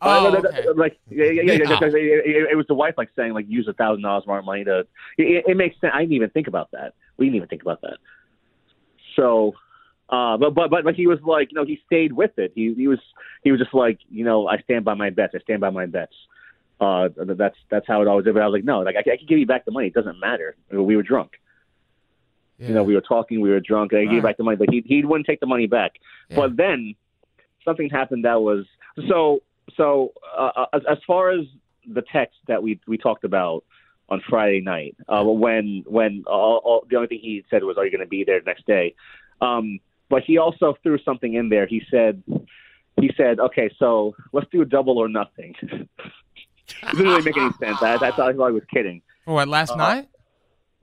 [0.00, 0.68] Oh, Uh, okay.
[0.74, 1.78] Like, yeah, yeah, yeah, yeah.
[1.82, 4.80] It, it, was the wife like saying like use a thousand dollars more money to.
[5.16, 5.92] It, it makes sense.
[5.94, 6.94] I didn't even think about that.
[7.16, 7.98] We didn't even think about that.
[9.14, 9.52] So,
[10.08, 12.52] uh, but but but but he was like, you know, he stayed with it.
[12.54, 12.98] He he was
[13.44, 15.34] he was just like, you know, I stand by my bets.
[15.36, 16.14] I stand by my bets.
[16.80, 18.32] Uh, that's that's how it always is.
[18.32, 19.86] But I was like, no, like I, I can give you back the money.
[19.86, 20.56] It doesn't matter.
[20.72, 21.32] We were drunk.
[22.68, 23.40] You know, we were talking.
[23.40, 23.92] We were drunk.
[23.92, 24.30] And I gave Right.
[24.30, 25.92] back the money, but he he wouldn't take the money back.
[26.30, 26.94] But then
[27.64, 28.66] something happened that was
[29.08, 29.42] so
[29.76, 30.12] so.
[30.36, 31.46] Uh, as, as far as
[31.86, 33.64] the text that we we talked about
[34.08, 37.84] on Friday night, uh, when when all, all, the only thing he said was, "Are
[37.84, 38.94] you going to be there the next day?"
[39.40, 41.66] Um, but he also threw something in there.
[41.66, 42.22] He said
[43.00, 45.88] he said, "Okay, so let's do a double or nothing." it
[46.92, 47.78] didn't really make any sense.
[47.82, 49.02] I, I thought I he was kidding.
[49.24, 50.08] For what, last Uh, night?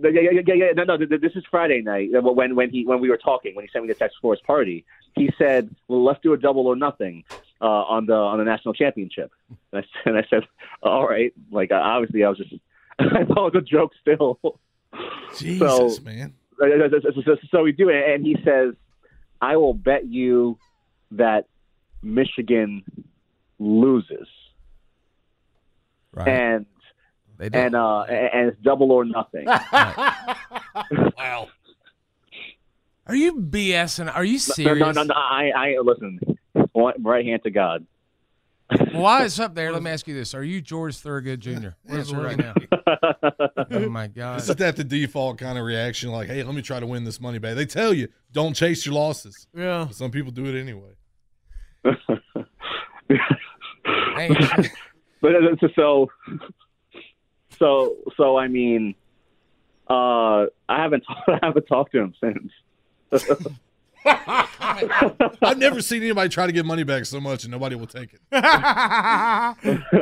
[0.01, 0.71] Yeah, yeah, yeah, yeah.
[0.75, 0.97] No, no.
[0.97, 3.65] th- th- This is Friday night uh, when when he when we were talking when
[3.65, 4.85] he sent me the text for his party.
[5.15, 7.23] He said, "Well, let's do a double or nothing
[7.61, 9.31] uh, on the on the national championship."
[9.73, 10.43] And I, and I said,
[10.83, 12.53] "All right." Like uh, obviously, I was just
[12.99, 14.39] I thought it was a joke still.
[15.37, 16.33] Jesus, so, man.
[16.61, 16.65] uh,
[17.13, 18.73] So, so, so we do it, and he says,
[19.41, 20.57] "I will bet you
[21.11, 21.45] that
[22.01, 22.83] Michigan
[23.59, 24.27] loses."
[26.11, 26.27] Right.
[26.27, 26.65] And
[27.39, 27.57] They do.
[27.57, 29.45] and uh and it's double or nothing.
[31.17, 31.47] wow.
[33.07, 34.13] Are you BSing?
[34.13, 34.85] Are you serious?
[34.85, 35.15] no, no, no.
[35.15, 36.19] I, I listen.
[36.99, 37.87] Right hand to God.
[38.69, 41.69] Well, while it's up there, let me ask you this: Are you George Thurgood Jr.?
[41.87, 42.53] Answer right now.
[43.71, 44.39] oh my God!
[44.39, 47.05] This is that the default kind of reaction, like, "Hey, let me try to win
[47.05, 49.47] this money back." They tell you don't chase your losses.
[49.55, 49.85] Yeah.
[49.87, 50.91] But some people do it anyway.
[54.17, 54.35] Dang.
[55.21, 56.09] but uh, so
[57.59, 58.95] so so I mean,
[59.89, 62.51] uh, I haven't I haven't talked to him since.
[64.05, 68.13] I've never seen anybody try to get money back so much and nobody will take
[68.13, 68.21] it.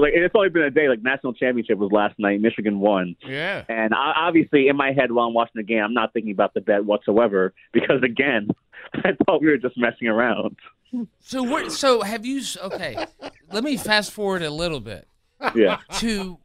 [0.00, 0.88] Like, it's only been a day.
[0.88, 2.40] Like national championship was last night.
[2.40, 3.16] Michigan won.
[3.26, 3.64] Yeah.
[3.68, 6.54] And I, obviously, in my head while I'm watching the game, I'm not thinking about
[6.54, 8.48] the bet whatsoever because again,
[8.94, 10.56] I thought we were just messing around.
[11.20, 11.70] So what?
[11.72, 12.42] So have you?
[12.62, 13.06] Okay,
[13.52, 15.06] let me fast forward a little bit.
[15.54, 15.78] Yeah.
[15.98, 16.38] To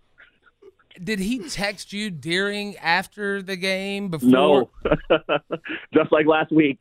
[1.03, 4.29] did he text you during after the game before?
[4.29, 4.69] No,
[5.93, 6.79] just like last week.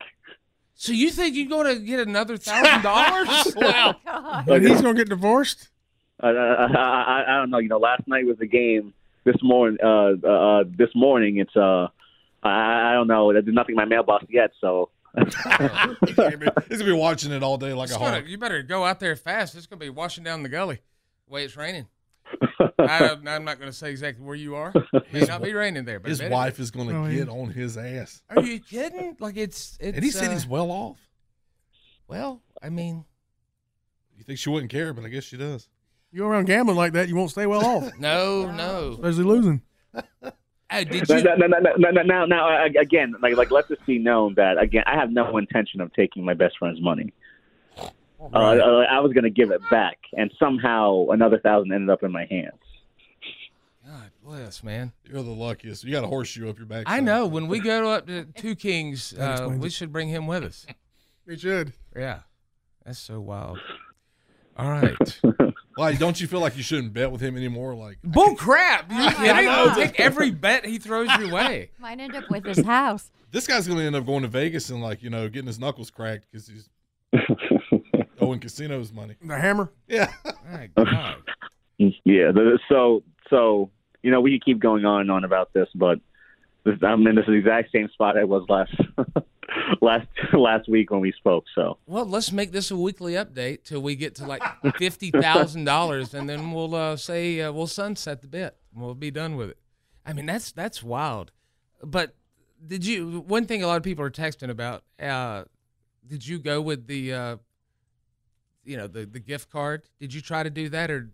[0.75, 3.53] So you think you're going to get another thousand dollars?
[3.55, 3.95] Wow.
[4.47, 5.69] And he's gonna get divorced.
[6.19, 7.57] I, I, I, I don't know.
[7.59, 8.93] You know, last night was the game.
[9.25, 11.87] This morning, uh, uh, this morning, it's uh,
[12.43, 13.33] I, I don't know.
[13.33, 14.89] There's nothing in my mailbox yet, so.
[15.17, 15.33] He's
[16.13, 18.23] gonna be watching it all day like It's a hawk.
[18.27, 19.55] you better go out there fast.
[19.55, 20.81] It's going to be washing down the gully.
[21.27, 21.87] The way it's raining.
[22.79, 24.73] I, I'm not going to say exactly where you are.
[24.93, 27.33] It may not be raining there, but His wife is going to Oh, get yeah.
[27.33, 28.21] on his ass.
[28.29, 29.15] Are you kidding?
[29.19, 30.99] Like it's, it's And he said uh, he's well off.
[32.07, 33.05] Well, I mean,
[34.17, 35.67] You think she wouldn't care, but I guess she does.
[36.11, 37.91] You go around gambling like that, you won't stay well off.
[37.99, 38.91] no, no.
[38.93, 39.61] Especially losing.
[40.71, 41.23] Hey, did No, you?
[41.23, 44.33] no, no, no, no, no, now, now, uh, again, like, like, let this be known
[44.35, 47.13] that again, I have no intention of taking my best friend's money.
[48.33, 52.03] Uh, uh, I was going to give it back, and somehow another thousand ended up
[52.03, 52.53] in my hands.
[53.87, 54.93] God bless, man.
[55.03, 55.83] You're the luckiest.
[55.83, 56.85] You got a horseshoe up your back.
[56.87, 57.27] I know.
[57.27, 60.65] When we go up to Two Kings, uh, we should bring him with us.
[61.27, 61.73] We should.
[61.95, 62.19] Yeah,
[62.85, 63.57] that's so wild.
[64.55, 65.21] All right.
[65.75, 67.73] Why don't you feel like you shouldn't bet with him anymore?
[67.73, 68.91] Like Bull crap!
[68.91, 69.45] You I kidding?
[69.45, 69.51] know.
[69.69, 71.71] I'll take every bet he throws your way.
[71.79, 73.09] Might end up with his house.
[73.31, 75.57] this guy's going to end up going to Vegas and like you know getting his
[75.57, 76.69] knuckles cracked because he's
[78.19, 79.15] owing casinos money.
[79.21, 79.71] The hammer.
[79.87, 80.11] Yeah.
[80.75, 81.15] God.
[82.05, 82.31] Yeah.
[82.69, 83.69] So, so
[84.01, 85.99] you know, we could keep going on and on about this, but
[86.63, 88.73] this, I'm in this exact same spot I was last
[89.81, 91.43] last last week when we spoke.
[91.53, 91.77] So.
[91.85, 94.41] Well, let's make this a weekly update till we get to like
[94.77, 98.55] fifty thousand dollars, and then we'll uh, say uh, we'll sunset the bet.
[98.73, 99.57] and We'll be done with it.
[100.05, 101.31] I mean, that's that's wild.
[101.83, 102.15] But
[102.65, 103.19] did you?
[103.27, 104.83] One thing a lot of people are texting about.
[104.99, 105.43] Uh,
[106.07, 107.37] did you go with the, uh,
[108.65, 109.83] you know, the the gift card?
[109.99, 111.09] Did you try to do that, or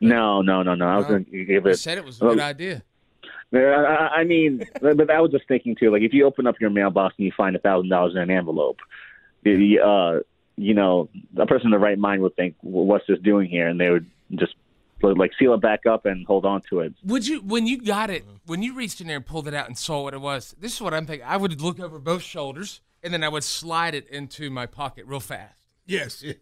[0.00, 0.86] No, no, no, no.
[0.88, 1.10] I was No.
[1.10, 1.70] going to give it.
[1.70, 2.82] you said it was a good idea?
[3.54, 5.90] I, mean, but but I was just thinking too.
[5.90, 8.30] Like, if you open up your mailbox and you find a thousand dollars in an
[8.30, 8.78] envelope,
[9.42, 10.20] the, uh,
[10.56, 13.68] you know, a person in the right mind would think, well, "What's this doing here?"
[13.68, 14.54] And they would just
[15.02, 16.94] like seal it back up and hold on to it.
[17.04, 19.66] Would you, when you got it, when you reached in there and pulled it out
[19.66, 20.54] and saw what it was?
[20.60, 21.26] This is what I'm thinking.
[21.26, 25.04] I would look over both shoulders and then I would slide it into my pocket
[25.06, 25.56] real fast.
[25.86, 26.24] Yes.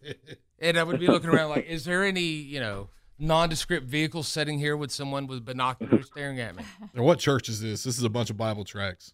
[0.63, 4.59] And I would be looking around like, is there any, you know, nondescript vehicle sitting
[4.59, 6.63] here with someone with binoculars staring at me?
[6.93, 7.83] Now, what church is this?
[7.83, 9.13] This is a bunch of Bible tracks.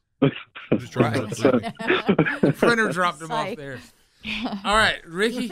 [0.77, 1.35] Just trying to
[2.41, 3.79] The printer dropped them off there.
[4.65, 5.49] All right, Ricky,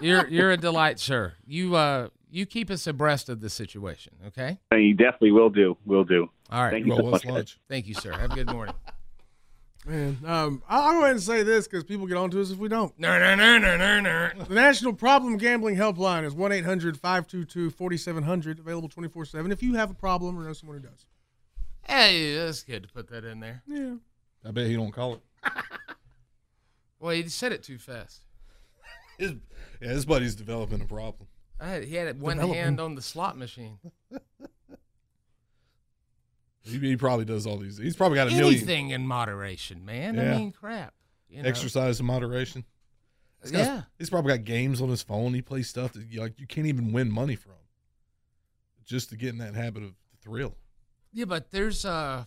[0.00, 1.34] you're you're a delight, sir.
[1.46, 4.58] You uh you keep us abreast of the situation, okay?
[4.70, 5.76] And you definitely will do.
[5.84, 6.30] Will do.
[6.50, 6.70] All right.
[6.70, 7.24] Thank you so much.
[7.26, 7.56] guys.
[7.68, 8.12] Thank you, sir.
[8.12, 8.74] Have a good morning.
[9.86, 12.50] Man, um, I'll I'll go ahead and say this because people get on to us
[12.50, 12.92] if we don't.
[12.98, 14.44] No, no, no, no, no, no.
[14.44, 19.74] The National Problem Gambling Helpline is 1 800 522 4700, available 24 7 if you
[19.74, 21.06] have a problem or know someone who does.
[21.82, 23.62] Hey, that's good to put that in there.
[23.68, 23.94] Yeah.
[24.44, 25.20] I bet he don't call it.
[26.98, 28.22] Well, he said it too fast.
[29.18, 29.34] His,
[29.82, 31.28] yeah, his buddy's developing a problem.
[31.60, 32.62] I had, he had one Developing.
[32.62, 33.78] hand on the slot machine.
[36.66, 37.78] He, he probably does all these.
[37.78, 38.54] He's probably got a million.
[38.54, 40.18] Anything in moderation, man.
[40.18, 40.94] I mean, crap.
[41.28, 41.48] You know?
[41.48, 42.64] Exercise in moderation.
[43.48, 43.82] Yeah.
[43.98, 45.34] he's probably got games on his phone.
[45.34, 47.52] He plays stuff that you, like you can't even win money from.
[48.84, 50.56] Just to get in that habit of thrill.
[51.12, 52.24] Yeah, but there's uh,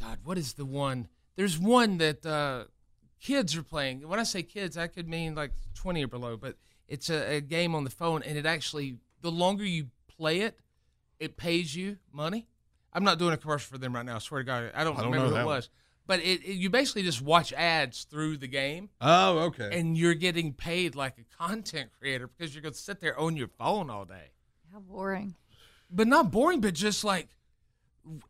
[0.00, 1.08] God, what is the one?
[1.36, 2.64] There's one that uh,
[3.20, 4.06] kids are playing.
[4.08, 6.36] When I say kids, I could mean like 20 or below.
[6.36, 6.56] But
[6.88, 10.58] it's a, a game on the phone, and it actually, the longer you play it,
[11.18, 12.46] it pays you money.
[12.96, 14.16] I'm not doing a commercial for them right now.
[14.16, 15.56] I swear to God, I don't, I don't remember know who that it one.
[15.56, 15.68] was.
[16.06, 18.88] But it, it, you basically just watch ads through the game.
[19.00, 19.68] Oh, okay.
[19.78, 23.36] And you're getting paid like a content creator because you're going to sit there on
[23.36, 24.30] your phone all day.
[24.72, 25.34] How boring.
[25.90, 27.28] But not boring, but just like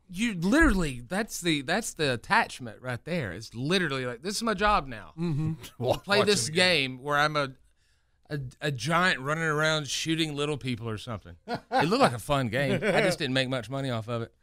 [0.09, 3.31] you literally that's the that's the attachment right there.
[3.31, 5.13] It's literally like this is my job now.
[5.17, 5.53] Mm-hmm.
[5.83, 7.51] I'll play this the game where I'm a,
[8.29, 11.35] a a giant running around shooting little people or something.
[11.47, 12.79] It looked like a fun game.
[12.83, 14.33] I just didn't make much money off of it.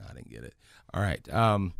[0.00, 0.54] No, I didn't get it.
[0.94, 1.32] All right.
[1.32, 1.74] Um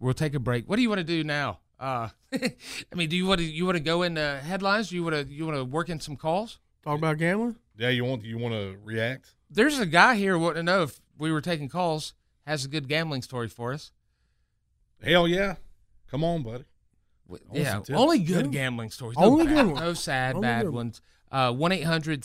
[0.00, 0.68] we'll take a break.
[0.68, 1.58] What do you want to do now?
[1.80, 4.88] Uh, I mean, do you want to you want to go into headlines?
[4.90, 6.58] Do you want to you want to work in some calls?
[6.82, 7.56] Talk about gambling.
[7.76, 9.34] Yeah, you want you want to react?
[9.50, 12.14] There's a guy here wanting to know if we were taking calls.
[12.46, 13.92] Has a good gambling story for us.
[15.02, 15.56] Hell yeah!
[16.10, 16.64] Come on, buddy.
[17.28, 19.18] I want Yeah, some only good gambling stories.
[19.18, 19.80] No Only bad- good ones.
[19.80, 21.00] No sad, Only bad good ones.
[21.30, 22.24] Uh, 1 800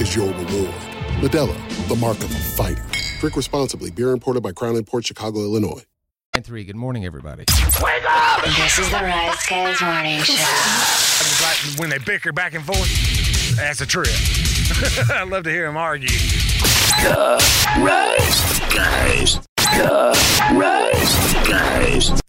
[0.00, 0.74] is your reward.
[1.20, 2.84] Modelo, the mark of a fighter.
[3.20, 3.90] Drink responsibly.
[3.90, 5.84] Beer imported by Crown Port Chicago, Illinois.
[6.32, 6.64] And three.
[6.64, 7.44] Good morning, everybody.
[7.82, 8.44] Wake up!
[8.44, 10.32] This is the Rise Guys Morning Show.
[10.36, 13.56] I just like when they bicker back and forth.
[13.56, 14.06] That's a trip.
[15.10, 16.08] I love to hear them argue.
[16.08, 17.44] The
[17.80, 19.40] Rise Guys.
[19.56, 20.16] The
[20.54, 22.20] Rise Guys.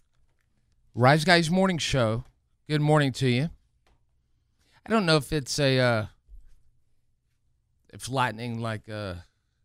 [0.95, 2.23] Rise Guys Morning Show.
[2.67, 3.49] Good morning to you.
[4.86, 6.05] I don't know if it's a uh
[7.91, 9.15] if lightning like uh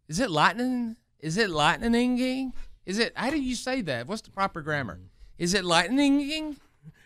[0.08, 0.96] is it lightning?
[1.20, 2.52] Is it lightninging?
[2.84, 4.06] Is it how do you say that?
[4.06, 5.00] What's the proper grammar?
[5.38, 6.56] Is it lightninging?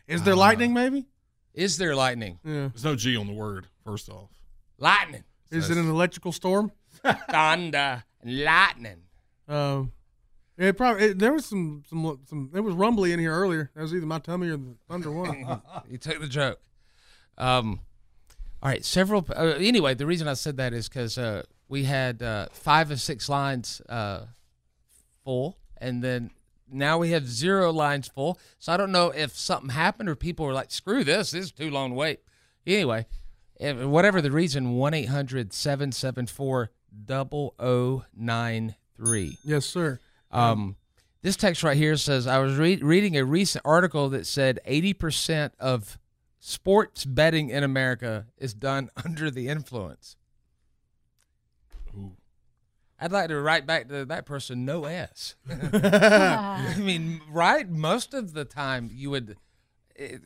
[0.07, 0.75] Is there lightning?
[0.75, 1.07] Maybe.
[1.55, 2.39] Is there lightning?
[2.45, 2.69] Yeah.
[2.69, 3.67] There's no G on the word.
[3.85, 4.31] First off,
[4.79, 5.25] Lightning.
[5.51, 6.71] Is it an electrical storm?
[7.31, 9.03] Thunder and lightning.
[9.49, 9.93] Um,
[10.57, 12.51] it probably it, there was some some some.
[12.55, 13.71] It was rumbly in here earlier.
[13.75, 15.63] That was either my tummy or the thunder one.
[15.89, 16.61] you took the joke.
[17.39, 17.81] Um,
[18.63, 19.27] all right, several.
[19.35, 23.01] Uh, anyway, the reason I said that is because uh, we had uh, five of
[23.01, 24.27] six lines uh,
[25.25, 26.31] full, and then
[26.71, 28.39] now we have zero lines full.
[28.59, 31.31] So I don't know if something happened or people were like, "Screw this!
[31.31, 32.21] This is too long to wait."
[32.67, 33.07] Anyway,
[33.57, 36.71] if, whatever the reason, one 774
[37.07, 39.99] 0093 yes, sir.
[40.33, 40.77] um,
[41.23, 45.53] this text right here says I was re- reading a recent article that said 80%
[45.61, 46.00] of
[46.41, 50.17] sports betting in America is done under the influence.
[53.03, 55.35] I'd like to write back to that person, no S.
[55.49, 57.69] I mean, right?
[57.69, 59.37] Most of the time, you would
[59.97, 60.19] eh,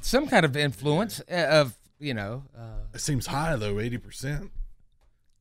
[0.00, 2.44] some kind of influence eh, of you know.
[2.56, 4.50] Uh, it seems high though, eighty percent.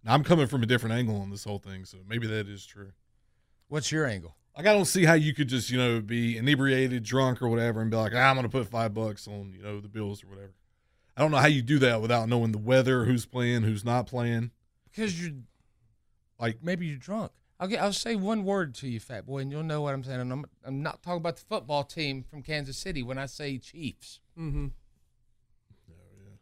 [0.05, 2.91] I'm coming from a different angle on this whole thing, so maybe that is true.
[3.69, 4.35] What's your angle?
[4.57, 7.81] Like I don't see how you could just you know be inebriated, drunk, or whatever,
[7.81, 10.23] and be like, ah, I'm going to put five bucks on you know the Bills
[10.23, 10.53] or whatever.
[11.15, 14.07] I don't know how you do that without knowing the weather, who's playing, who's not
[14.07, 14.51] playing.
[14.89, 15.35] Because you're
[16.39, 17.31] like maybe you're drunk.
[17.59, 17.81] I'll get.
[17.81, 20.19] I'll say one word to you, fat boy, and you'll know what I'm saying.
[20.19, 23.57] And I'm, I'm not talking about the football team from Kansas City when I say
[23.57, 24.67] Chiefs Mm-hmm.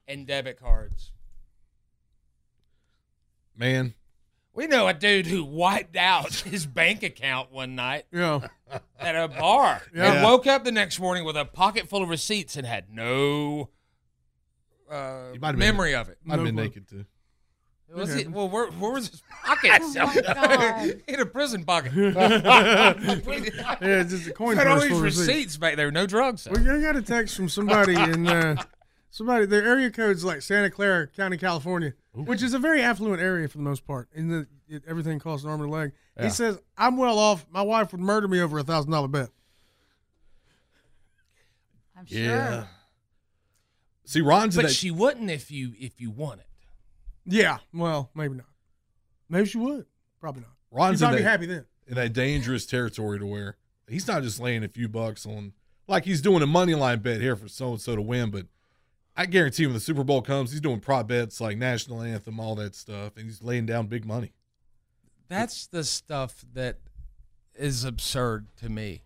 [0.07, 1.11] and debit cards.
[3.55, 3.93] Man,
[4.53, 8.47] We know a dude who wiped out his bank account one night Yeah.
[8.99, 10.13] at a bar Yeah.
[10.13, 13.69] and woke up the next morning with a pocket full of receipts and had no
[14.91, 16.17] uh, might memory been, of it.
[16.23, 16.67] Might have been No clue.
[16.69, 17.05] naked too.
[17.95, 18.21] Was Okay.
[18.21, 19.95] it, well, where, where was his pockets?
[19.99, 21.91] Oh in a prison pocket.
[21.95, 22.93] yeah,
[24.03, 25.27] just a coin Had purse all these receipts.
[25.27, 25.89] receipts back there.
[25.91, 26.47] No drugs.
[26.49, 28.61] We I got a text from somebody in uh,
[29.09, 29.45] somebody.
[29.45, 33.57] Their area code's like Santa Clara County, California, which is a very affluent area for
[33.57, 34.09] the most part.
[34.15, 35.91] And the, it, everything costs an arm and a leg.
[36.17, 36.23] Yeah.
[36.25, 37.45] He says, "I'm well off.
[37.51, 39.29] My wife would murder me over a thousand dollar bet."
[41.97, 42.65] I'm Yeah.
[44.05, 44.73] See, Ron's in but that.
[44.73, 46.47] she wouldn't if you if you won it.
[47.25, 48.47] Yeah, well, maybe not.
[49.29, 49.85] Maybe she would.
[50.19, 50.51] Probably not.
[50.71, 51.65] Ron's She'd in probably be happy then.
[51.87, 53.57] in that dangerous territory to where
[53.87, 55.53] he's not just laying a few bucks on
[55.87, 58.47] like he's doing a money line bet here for so and so to win, but
[59.19, 62.55] I guarantee when the Super Bowl comes, he's doing prop bets like national anthem, all
[62.55, 64.31] that stuff, and he's laying down big money.
[65.27, 66.77] That's the stuff that
[67.53, 69.03] is absurd to me.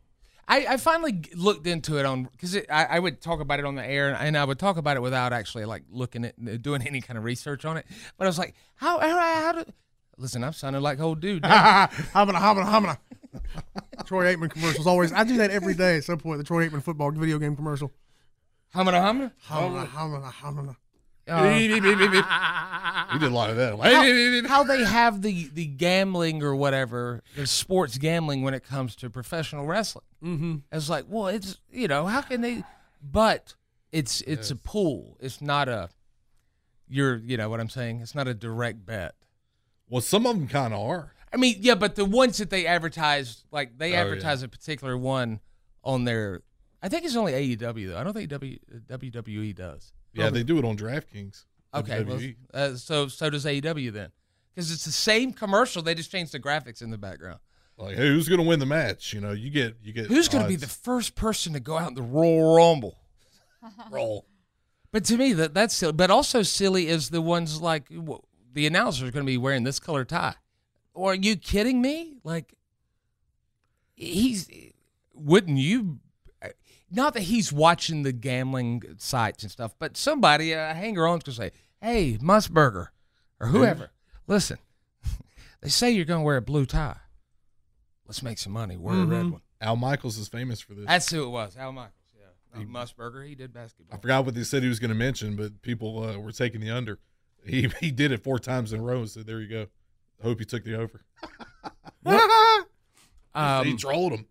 [0.48, 3.74] I, I finally looked into it on because I, I would talk about it on
[3.74, 6.58] the air and, and I would talk about it without actually like looking at uh,
[6.58, 7.88] doing any kind of research on it.
[8.16, 9.66] But I was like, how how how do
[10.20, 10.44] listen?
[10.44, 11.42] I'm sounding like old dude.
[11.42, 11.88] now.
[12.14, 12.98] Hamina, hamina, hamina.
[14.06, 15.12] Troy Aikman commercials always.
[15.12, 16.38] I do that every day at some point.
[16.38, 17.92] The Troy Aikman football video game commercial.
[18.76, 20.76] Hamina, hamina, hamina, hamina, hamina.
[21.26, 21.68] Uh, he
[23.20, 23.78] did a lot of that.
[23.80, 28.96] how, how they have the the gambling or whatever the sports gambling when it comes
[28.98, 30.04] to professional wrestling.
[30.22, 30.56] Mm-hmm.
[30.72, 32.64] It's like, well, it's you know, how can they?
[33.02, 33.56] But
[33.94, 35.16] it's it's a pool.
[35.22, 35.90] It's not a.
[36.90, 38.02] You're you know what I'm saying.
[38.02, 39.16] It's not a direct bet.
[39.90, 41.14] Well, some of them kind of are.
[41.32, 44.98] I mean, yeah, but the ones that they advertise, like they Oh, advertise a particular
[44.98, 45.40] one
[45.86, 46.42] on their.
[46.84, 47.98] I think it's only AEW though.
[47.98, 48.60] I don't think w,
[48.90, 49.94] WWE does.
[50.14, 51.46] Yeah, they do it on DraftKings.
[51.74, 52.22] Okay, well,
[52.54, 54.12] uh, so so does AEW then,
[54.54, 55.82] because it's the same commercial.
[55.82, 57.40] They just changed the graphics in the background.
[57.78, 59.14] like, hey, who's gonna win the match?
[59.14, 61.78] You know, you get you get Who's going to be the first person to go
[61.78, 62.98] out in the Royal Rumble?
[63.92, 64.28] roll?
[64.92, 65.94] But to me, that that's silly.
[65.94, 68.22] But also silly is the ones like w-
[68.52, 70.36] the announcer is going to be wearing this color tie.
[70.94, 72.18] Or are you kidding me?
[72.24, 72.54] Like
[73.96, 74.48] he's
[75.16, 76.00] wouldn't you?
[76.96, 81.34] Not that he's watching the gambling sites and stuff, but somebody a hanger on's going
[81.36, 82.88] to say, "Hey, Musburger
[83.40, 83.92] or whoever,
[84.28, 84.60] listen,
[85.62, 86.98] they say you're going to wear a blue tie.
[88.08, 88.78] Let's make some money.
[88.78, 90.86] Wear a red one." Al Michaels is famous for this.
[90.86, 91.58] That's who it was.
[91.58, 91.94] Al Michaels.
[92.16, 93.28] Yeah, Not Musburger.
[93.28, 93.98] He did basketball.
[93.98, 96.62] I forgot what they said he was going to mention, but people uh, were taking
[96.62, 97.00] the under.
[97.46, 99.00] He he did it four times in a row.
[99.00, 99.68] and said, "There you go."
[100.22, 101.02] I hope you took the over.
[103.36, 104.28] Um, he trolled him,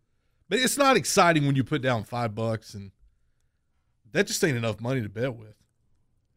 [0.59, 2.91] it's not exciting when you put down five bucks and
[4.13, 5.55] that just ain't enough money to bet with.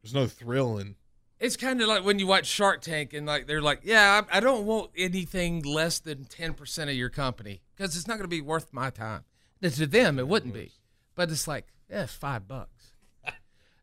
[0.01, 0.95] There's no thrill in.
[1.39, 4.37] It's kind of like when you watch Shark Tank and like they're like, yeah, I,
[4.37, 8.23] I don't want anything less than ten percent of your company because it's not going
[8.23, 9.25] to be worth my time.
[9.61, 10.71] And to them, it wouldn't be,
[11.15, 12.93] but it's like, yeah, five bucks.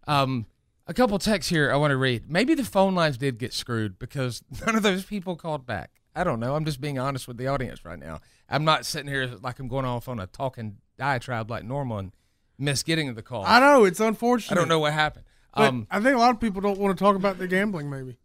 [0.07, 0.47] um,
[0.87, 2.31] a couple texts here I want to read.
[2.31, 6.02] Maybe the phone lines did get screwed because none of those people called back.
[6.15, 6.55] I don't know.
[6.55, 8.21] I'm just being honest with the audience right now.
[8.49, 12.13] I'm not sitting here like I'm going off on a talking diatribe like normal and
[12.59, 13.45] miss getting the call.
[13.47, 14.53] I know it's unfortunate.
[14.53, 15.25] I don't know what happened.
[15.55, 17.91] But um, I think a lot of people don't want to talk about their gambling.
[17.91, 18.17] Maybe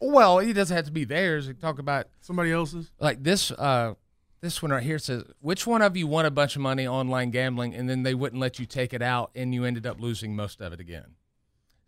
[0.00, 1.46] Well, it doesn't have to be theirs.
[1.46, 2.90] We can talk about somebody else's.
[2.98, 3.50] like this.
[3.50, 3.94] Uh,
[4.40, 7.30] this one right here says, "Which one of you won a bunch of money online
[7.30, 10.36] gambling, and then they wouldn't let you take it out, and you ended up losing
[10.36, 11.16] most of it again?"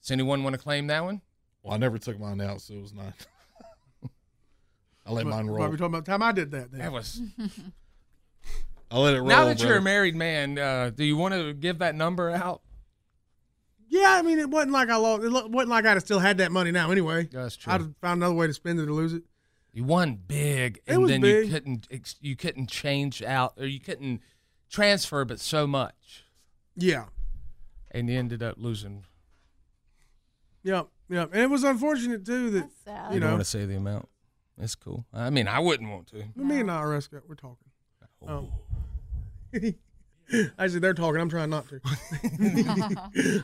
[0.01, 1.21] Does anyone want to claim that one?
[1.63, 3.13] Well, I never took mine out, so it was not.
[5.07, 5.69] I let But- mine but roll.
[5.69, 6.71] we talking about the time I did that.
[6.71, 6.81] Then.
[6.81, 7.21] That was.
[8.91, 9.29] I let it roll.
[9.29, 12.61] now that you're a married man, uh, do you want to give that number out?
[13.89, 15.25] Yeah, I mean, it wasn't like I lost.
[15.25, 17.29] It wasn't like I'd have still had that money now anyway.
[17.31, 17.73] That's true.
[17.73, 19.23] I'd have found another way to spend it or lose it.
[19.73, 21.47] You won big, It and was then big.
[21.47, 21.89] you couldn't
[22.21, 24.21] you couldn't change out or you couldn't
[24.69, 26.25] transfer, but so much,
[26.77, 27.07] Yeah,
[27.93, 29.05] and you ended up losing.
[30.65, 33.09] yeah, yeah, and it was unfortunate too that sad.
[33.11, 34.09] you You don't want to say the amount.
[34.61, 35.07] It's cool.
[35.13, 36.25] I mean, I wouldn't want to.
[36.37, 37.57] me and the IRS got we're talking.
[38.27, 38.49] Oh.
[39.55, 39.75] Um,
[40.59, 41.21] actually, they're talking.
[41.21, 41.81] I'm trying not to.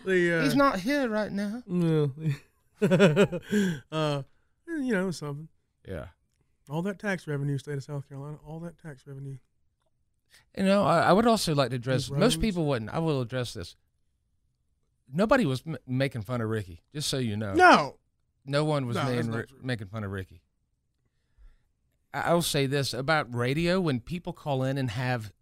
[0.04, 1.62] the, uh, He's not here right now.
[1.66, 2.12] No.
[3.90, 4.22] uh,
[4.68, 5.48] you know something.
[5.88, 6.06] Yeah.
[6.68, 8.38] All that tax revenue, state of South Carolina.
[8.46, 9.38] All that tax revenue.
[10.56, 12.10] You know, I, I would also like to address.
[12.10, 12.90] Most people wouldn't.
[12.92, 13.76] I will address this.
[15.10, 16.82] Nobody was m- making fun of Ricky.
[16.92, 17.54] Just so you know.
[17.54, 17.96] No.
[18.44, 19.58] No one was No, that's making, not Ri- true.
[19.62, 20.42] making fun of Ricky.
[22.16, 25.32] I, I will say this about radio: when people call in and have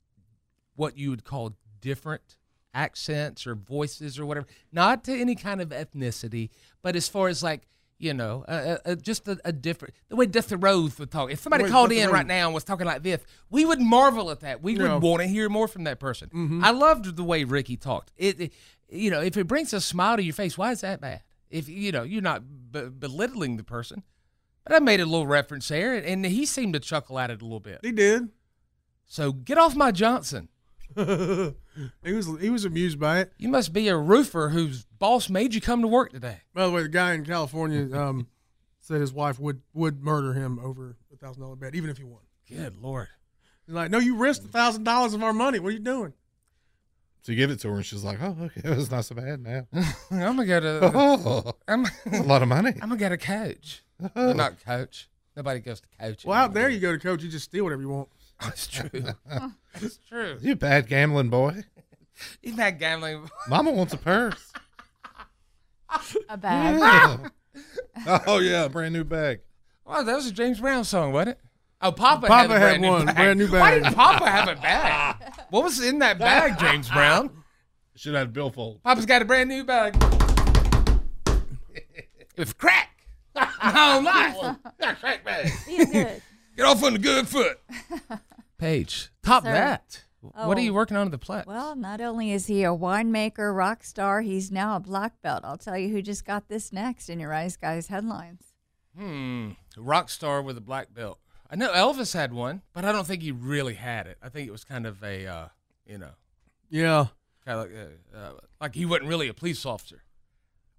[0.77, 2.37] what you would call different
[2.73, 6.51] accents or voices or whatever, not to any kind of ethnicity,
[6.83, 7.63] but as far as like
[7.97, 11.31] you know, uh, uh, just a, a different the way Death Rose would talk.
[11.31, 13.21] If somebody way called in right now and was talking like this,
[13.51, 14.63] we would marvel at that.
[14.63, 14.95] We Yeah.
[14.95, 16.29] would want to hear more from that person.
[16.35, 16.65] Mhm.
[16.65, 18.13] I loved the way Ricky talked.
[18.17, 18.53] It, it-
[18.91, 21.23] you know, if it brings a smile to your face, why is that bad?
[21.51, 24.03] If you know, you're not b- belittling the person.
[24.65, 27.45] But I made a little reference there, and he seemed to chuckle at it a
[27.45, 27.81] little bit.
[27.83, 28.31] He did.
[29.07, 30.49] So get off my Johnson.
[30.97, 33.33] he was he was amused by it.
[33.37, 36.39] You must be a roofer whose boss made you come to work today.
[36.55, 38.29] By the way, the guy in California um,
[38.81, 42.05] said his wife would would murder him over a thousand dollar bet, even if he
[42.05, 42.21] won.
[42.49, 43.09] Good lord.
[43.67, 45.59] He's like, no, you risked a thousand dollars of our money.
[45.59, 46.13] What are you doing?
[47.23, 49.43] So you give it to her, and she's like, "Oh, okay, it's not so bad
[49.43, 49.67] now."
[50.11, 50.93] I'm gonna get a.
[50.95, 52.73] Oh, I'm, a lot of money.
[52.75, 53.84] I'm gonna get a coach.
[53.99, 54.33] Well, oh.
[54.33, 55.09] not coach.
[55.37, 56.25] Nobody goes to coach.
[56.25, 58.09] Well, out there you go to coach, you just steal whatever you want.
[58.41, 58.91] That's true.
[59.81, 60.39] That's true.
[60.41, 61.65] You bad gambling boy.
[62.45, 63.29] You bad gambling.
[63.49, 64.53] Mama wants a purse.
[66.29, 66.79] A bag.
[68.07, 68.21] Yeah.
[68.29, 69.41] oh yeah, a brand new bag.
[69.85, 71.41] Oh, that was a James Brown song, wasn't it?
[71.81, 73.17] Oh, Papa, Papa had, a had brand one, new bag.
[73.17, 73.83] brand new Why bag.
[73.83, 75.17] did Papa have a bag?
[75.51, 77.31] What was in that bag, James Brown?
[77.97, 78.81] Should have had billfold.
[78.85, 80.01] Papa's got a brand new bag.
[82.37, 82.94] With crack.
[83.37, 84.63] No, not.
[84.79, 85.51] Got a crack bag.
[85.67, 86.23] He's good.
[86.57, 87.59] Get off on the good foot.
[88.59, 89.53] Paige, top Sir.
[89.53, 90.05] that.
[90.21, 90.63] What are Oh.
[90.63, 91.47] you working on at the plat?
[91.47, 95.43] Well, not only is he a winemaker, rock star, he's now a black belt.
[95.45, 98.43] I'll tell you who just got this next in your Rise Guys headlines.
[98.97, 99.51] Hmm.
[99.77, 101.19] Rock star with a black belt.
[101.51, 104.17] I know Elvis had one, but I don't think he really had it.
[104.23, 105.49] I think it was kind of a, uh,
[105.85, 106.13] you know,
[106.71, 107.07] Yeah.
[107.45, 107.77] kind of like,
[108.15, 110.05] uh, uh, like he wasn't really a police officer,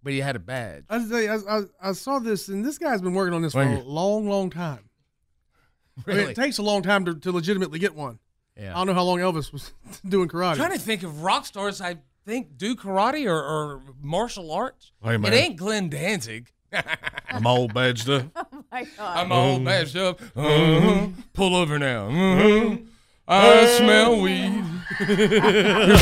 [0.05, 0.83] but he had a badge.
[0.87, 3.63] I, say, I, I, I saw this, and this guy's been working on this for
[3.63, 4.87] a long, long time.
[6.07, 8.19] I mean, it takes a long time to, to legitimately get one.
[8.55, 8.73] Yeah.
[8.73, 9.73] I don't know how long Elvis was
[10.07, 10.51] doing karate.
[10.51, 14.91] I'm trying to think of rock stars I think do karate or, or martial arts.
[15.03, 15.33] Hey, man.
[15.33, 16.51] It ain't Glenn Danzig.
[17.29, 18.25] I'm all badged up.
[18.53, 19.17] Oh my God.
[19.17, 20.21] I'm all bashed up.
[20.35, 21.07] Uh-huh.
[21.33, 22.07] Pull over now.
[22.09, 22.77] Uh-huh.
[23.27, 24.51] I smell weed.
[24.99, 25.99] Miss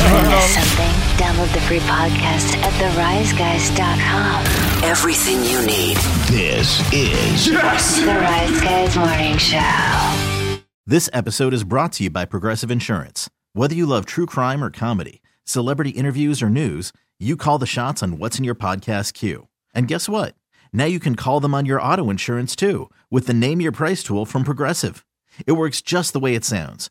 [0.52, 0.92] something?
[1.16, 4.44] Download the free podcast at theriseguys.com.
[4.84, 5.96] Everything you need.
[6.28, 10.60] This is The Rise Guys Morning Show.
[10.86, 13.30] This episode is brought to you by Progressive Insurance.
[13.54, 18.02] Whether you love true crime or comedy, celebrity interviews or news, you call the shots
[18.02, 19.48] on what's in your podcast queue.
[19.74, 20.34] And guess what?
[20.74, 24.02] Now you can call them on your auto insurance too with the Name Your Price
[24.02, 25.06] tool from Progressive.
[25.46, 26.90] It works just the way it sounds.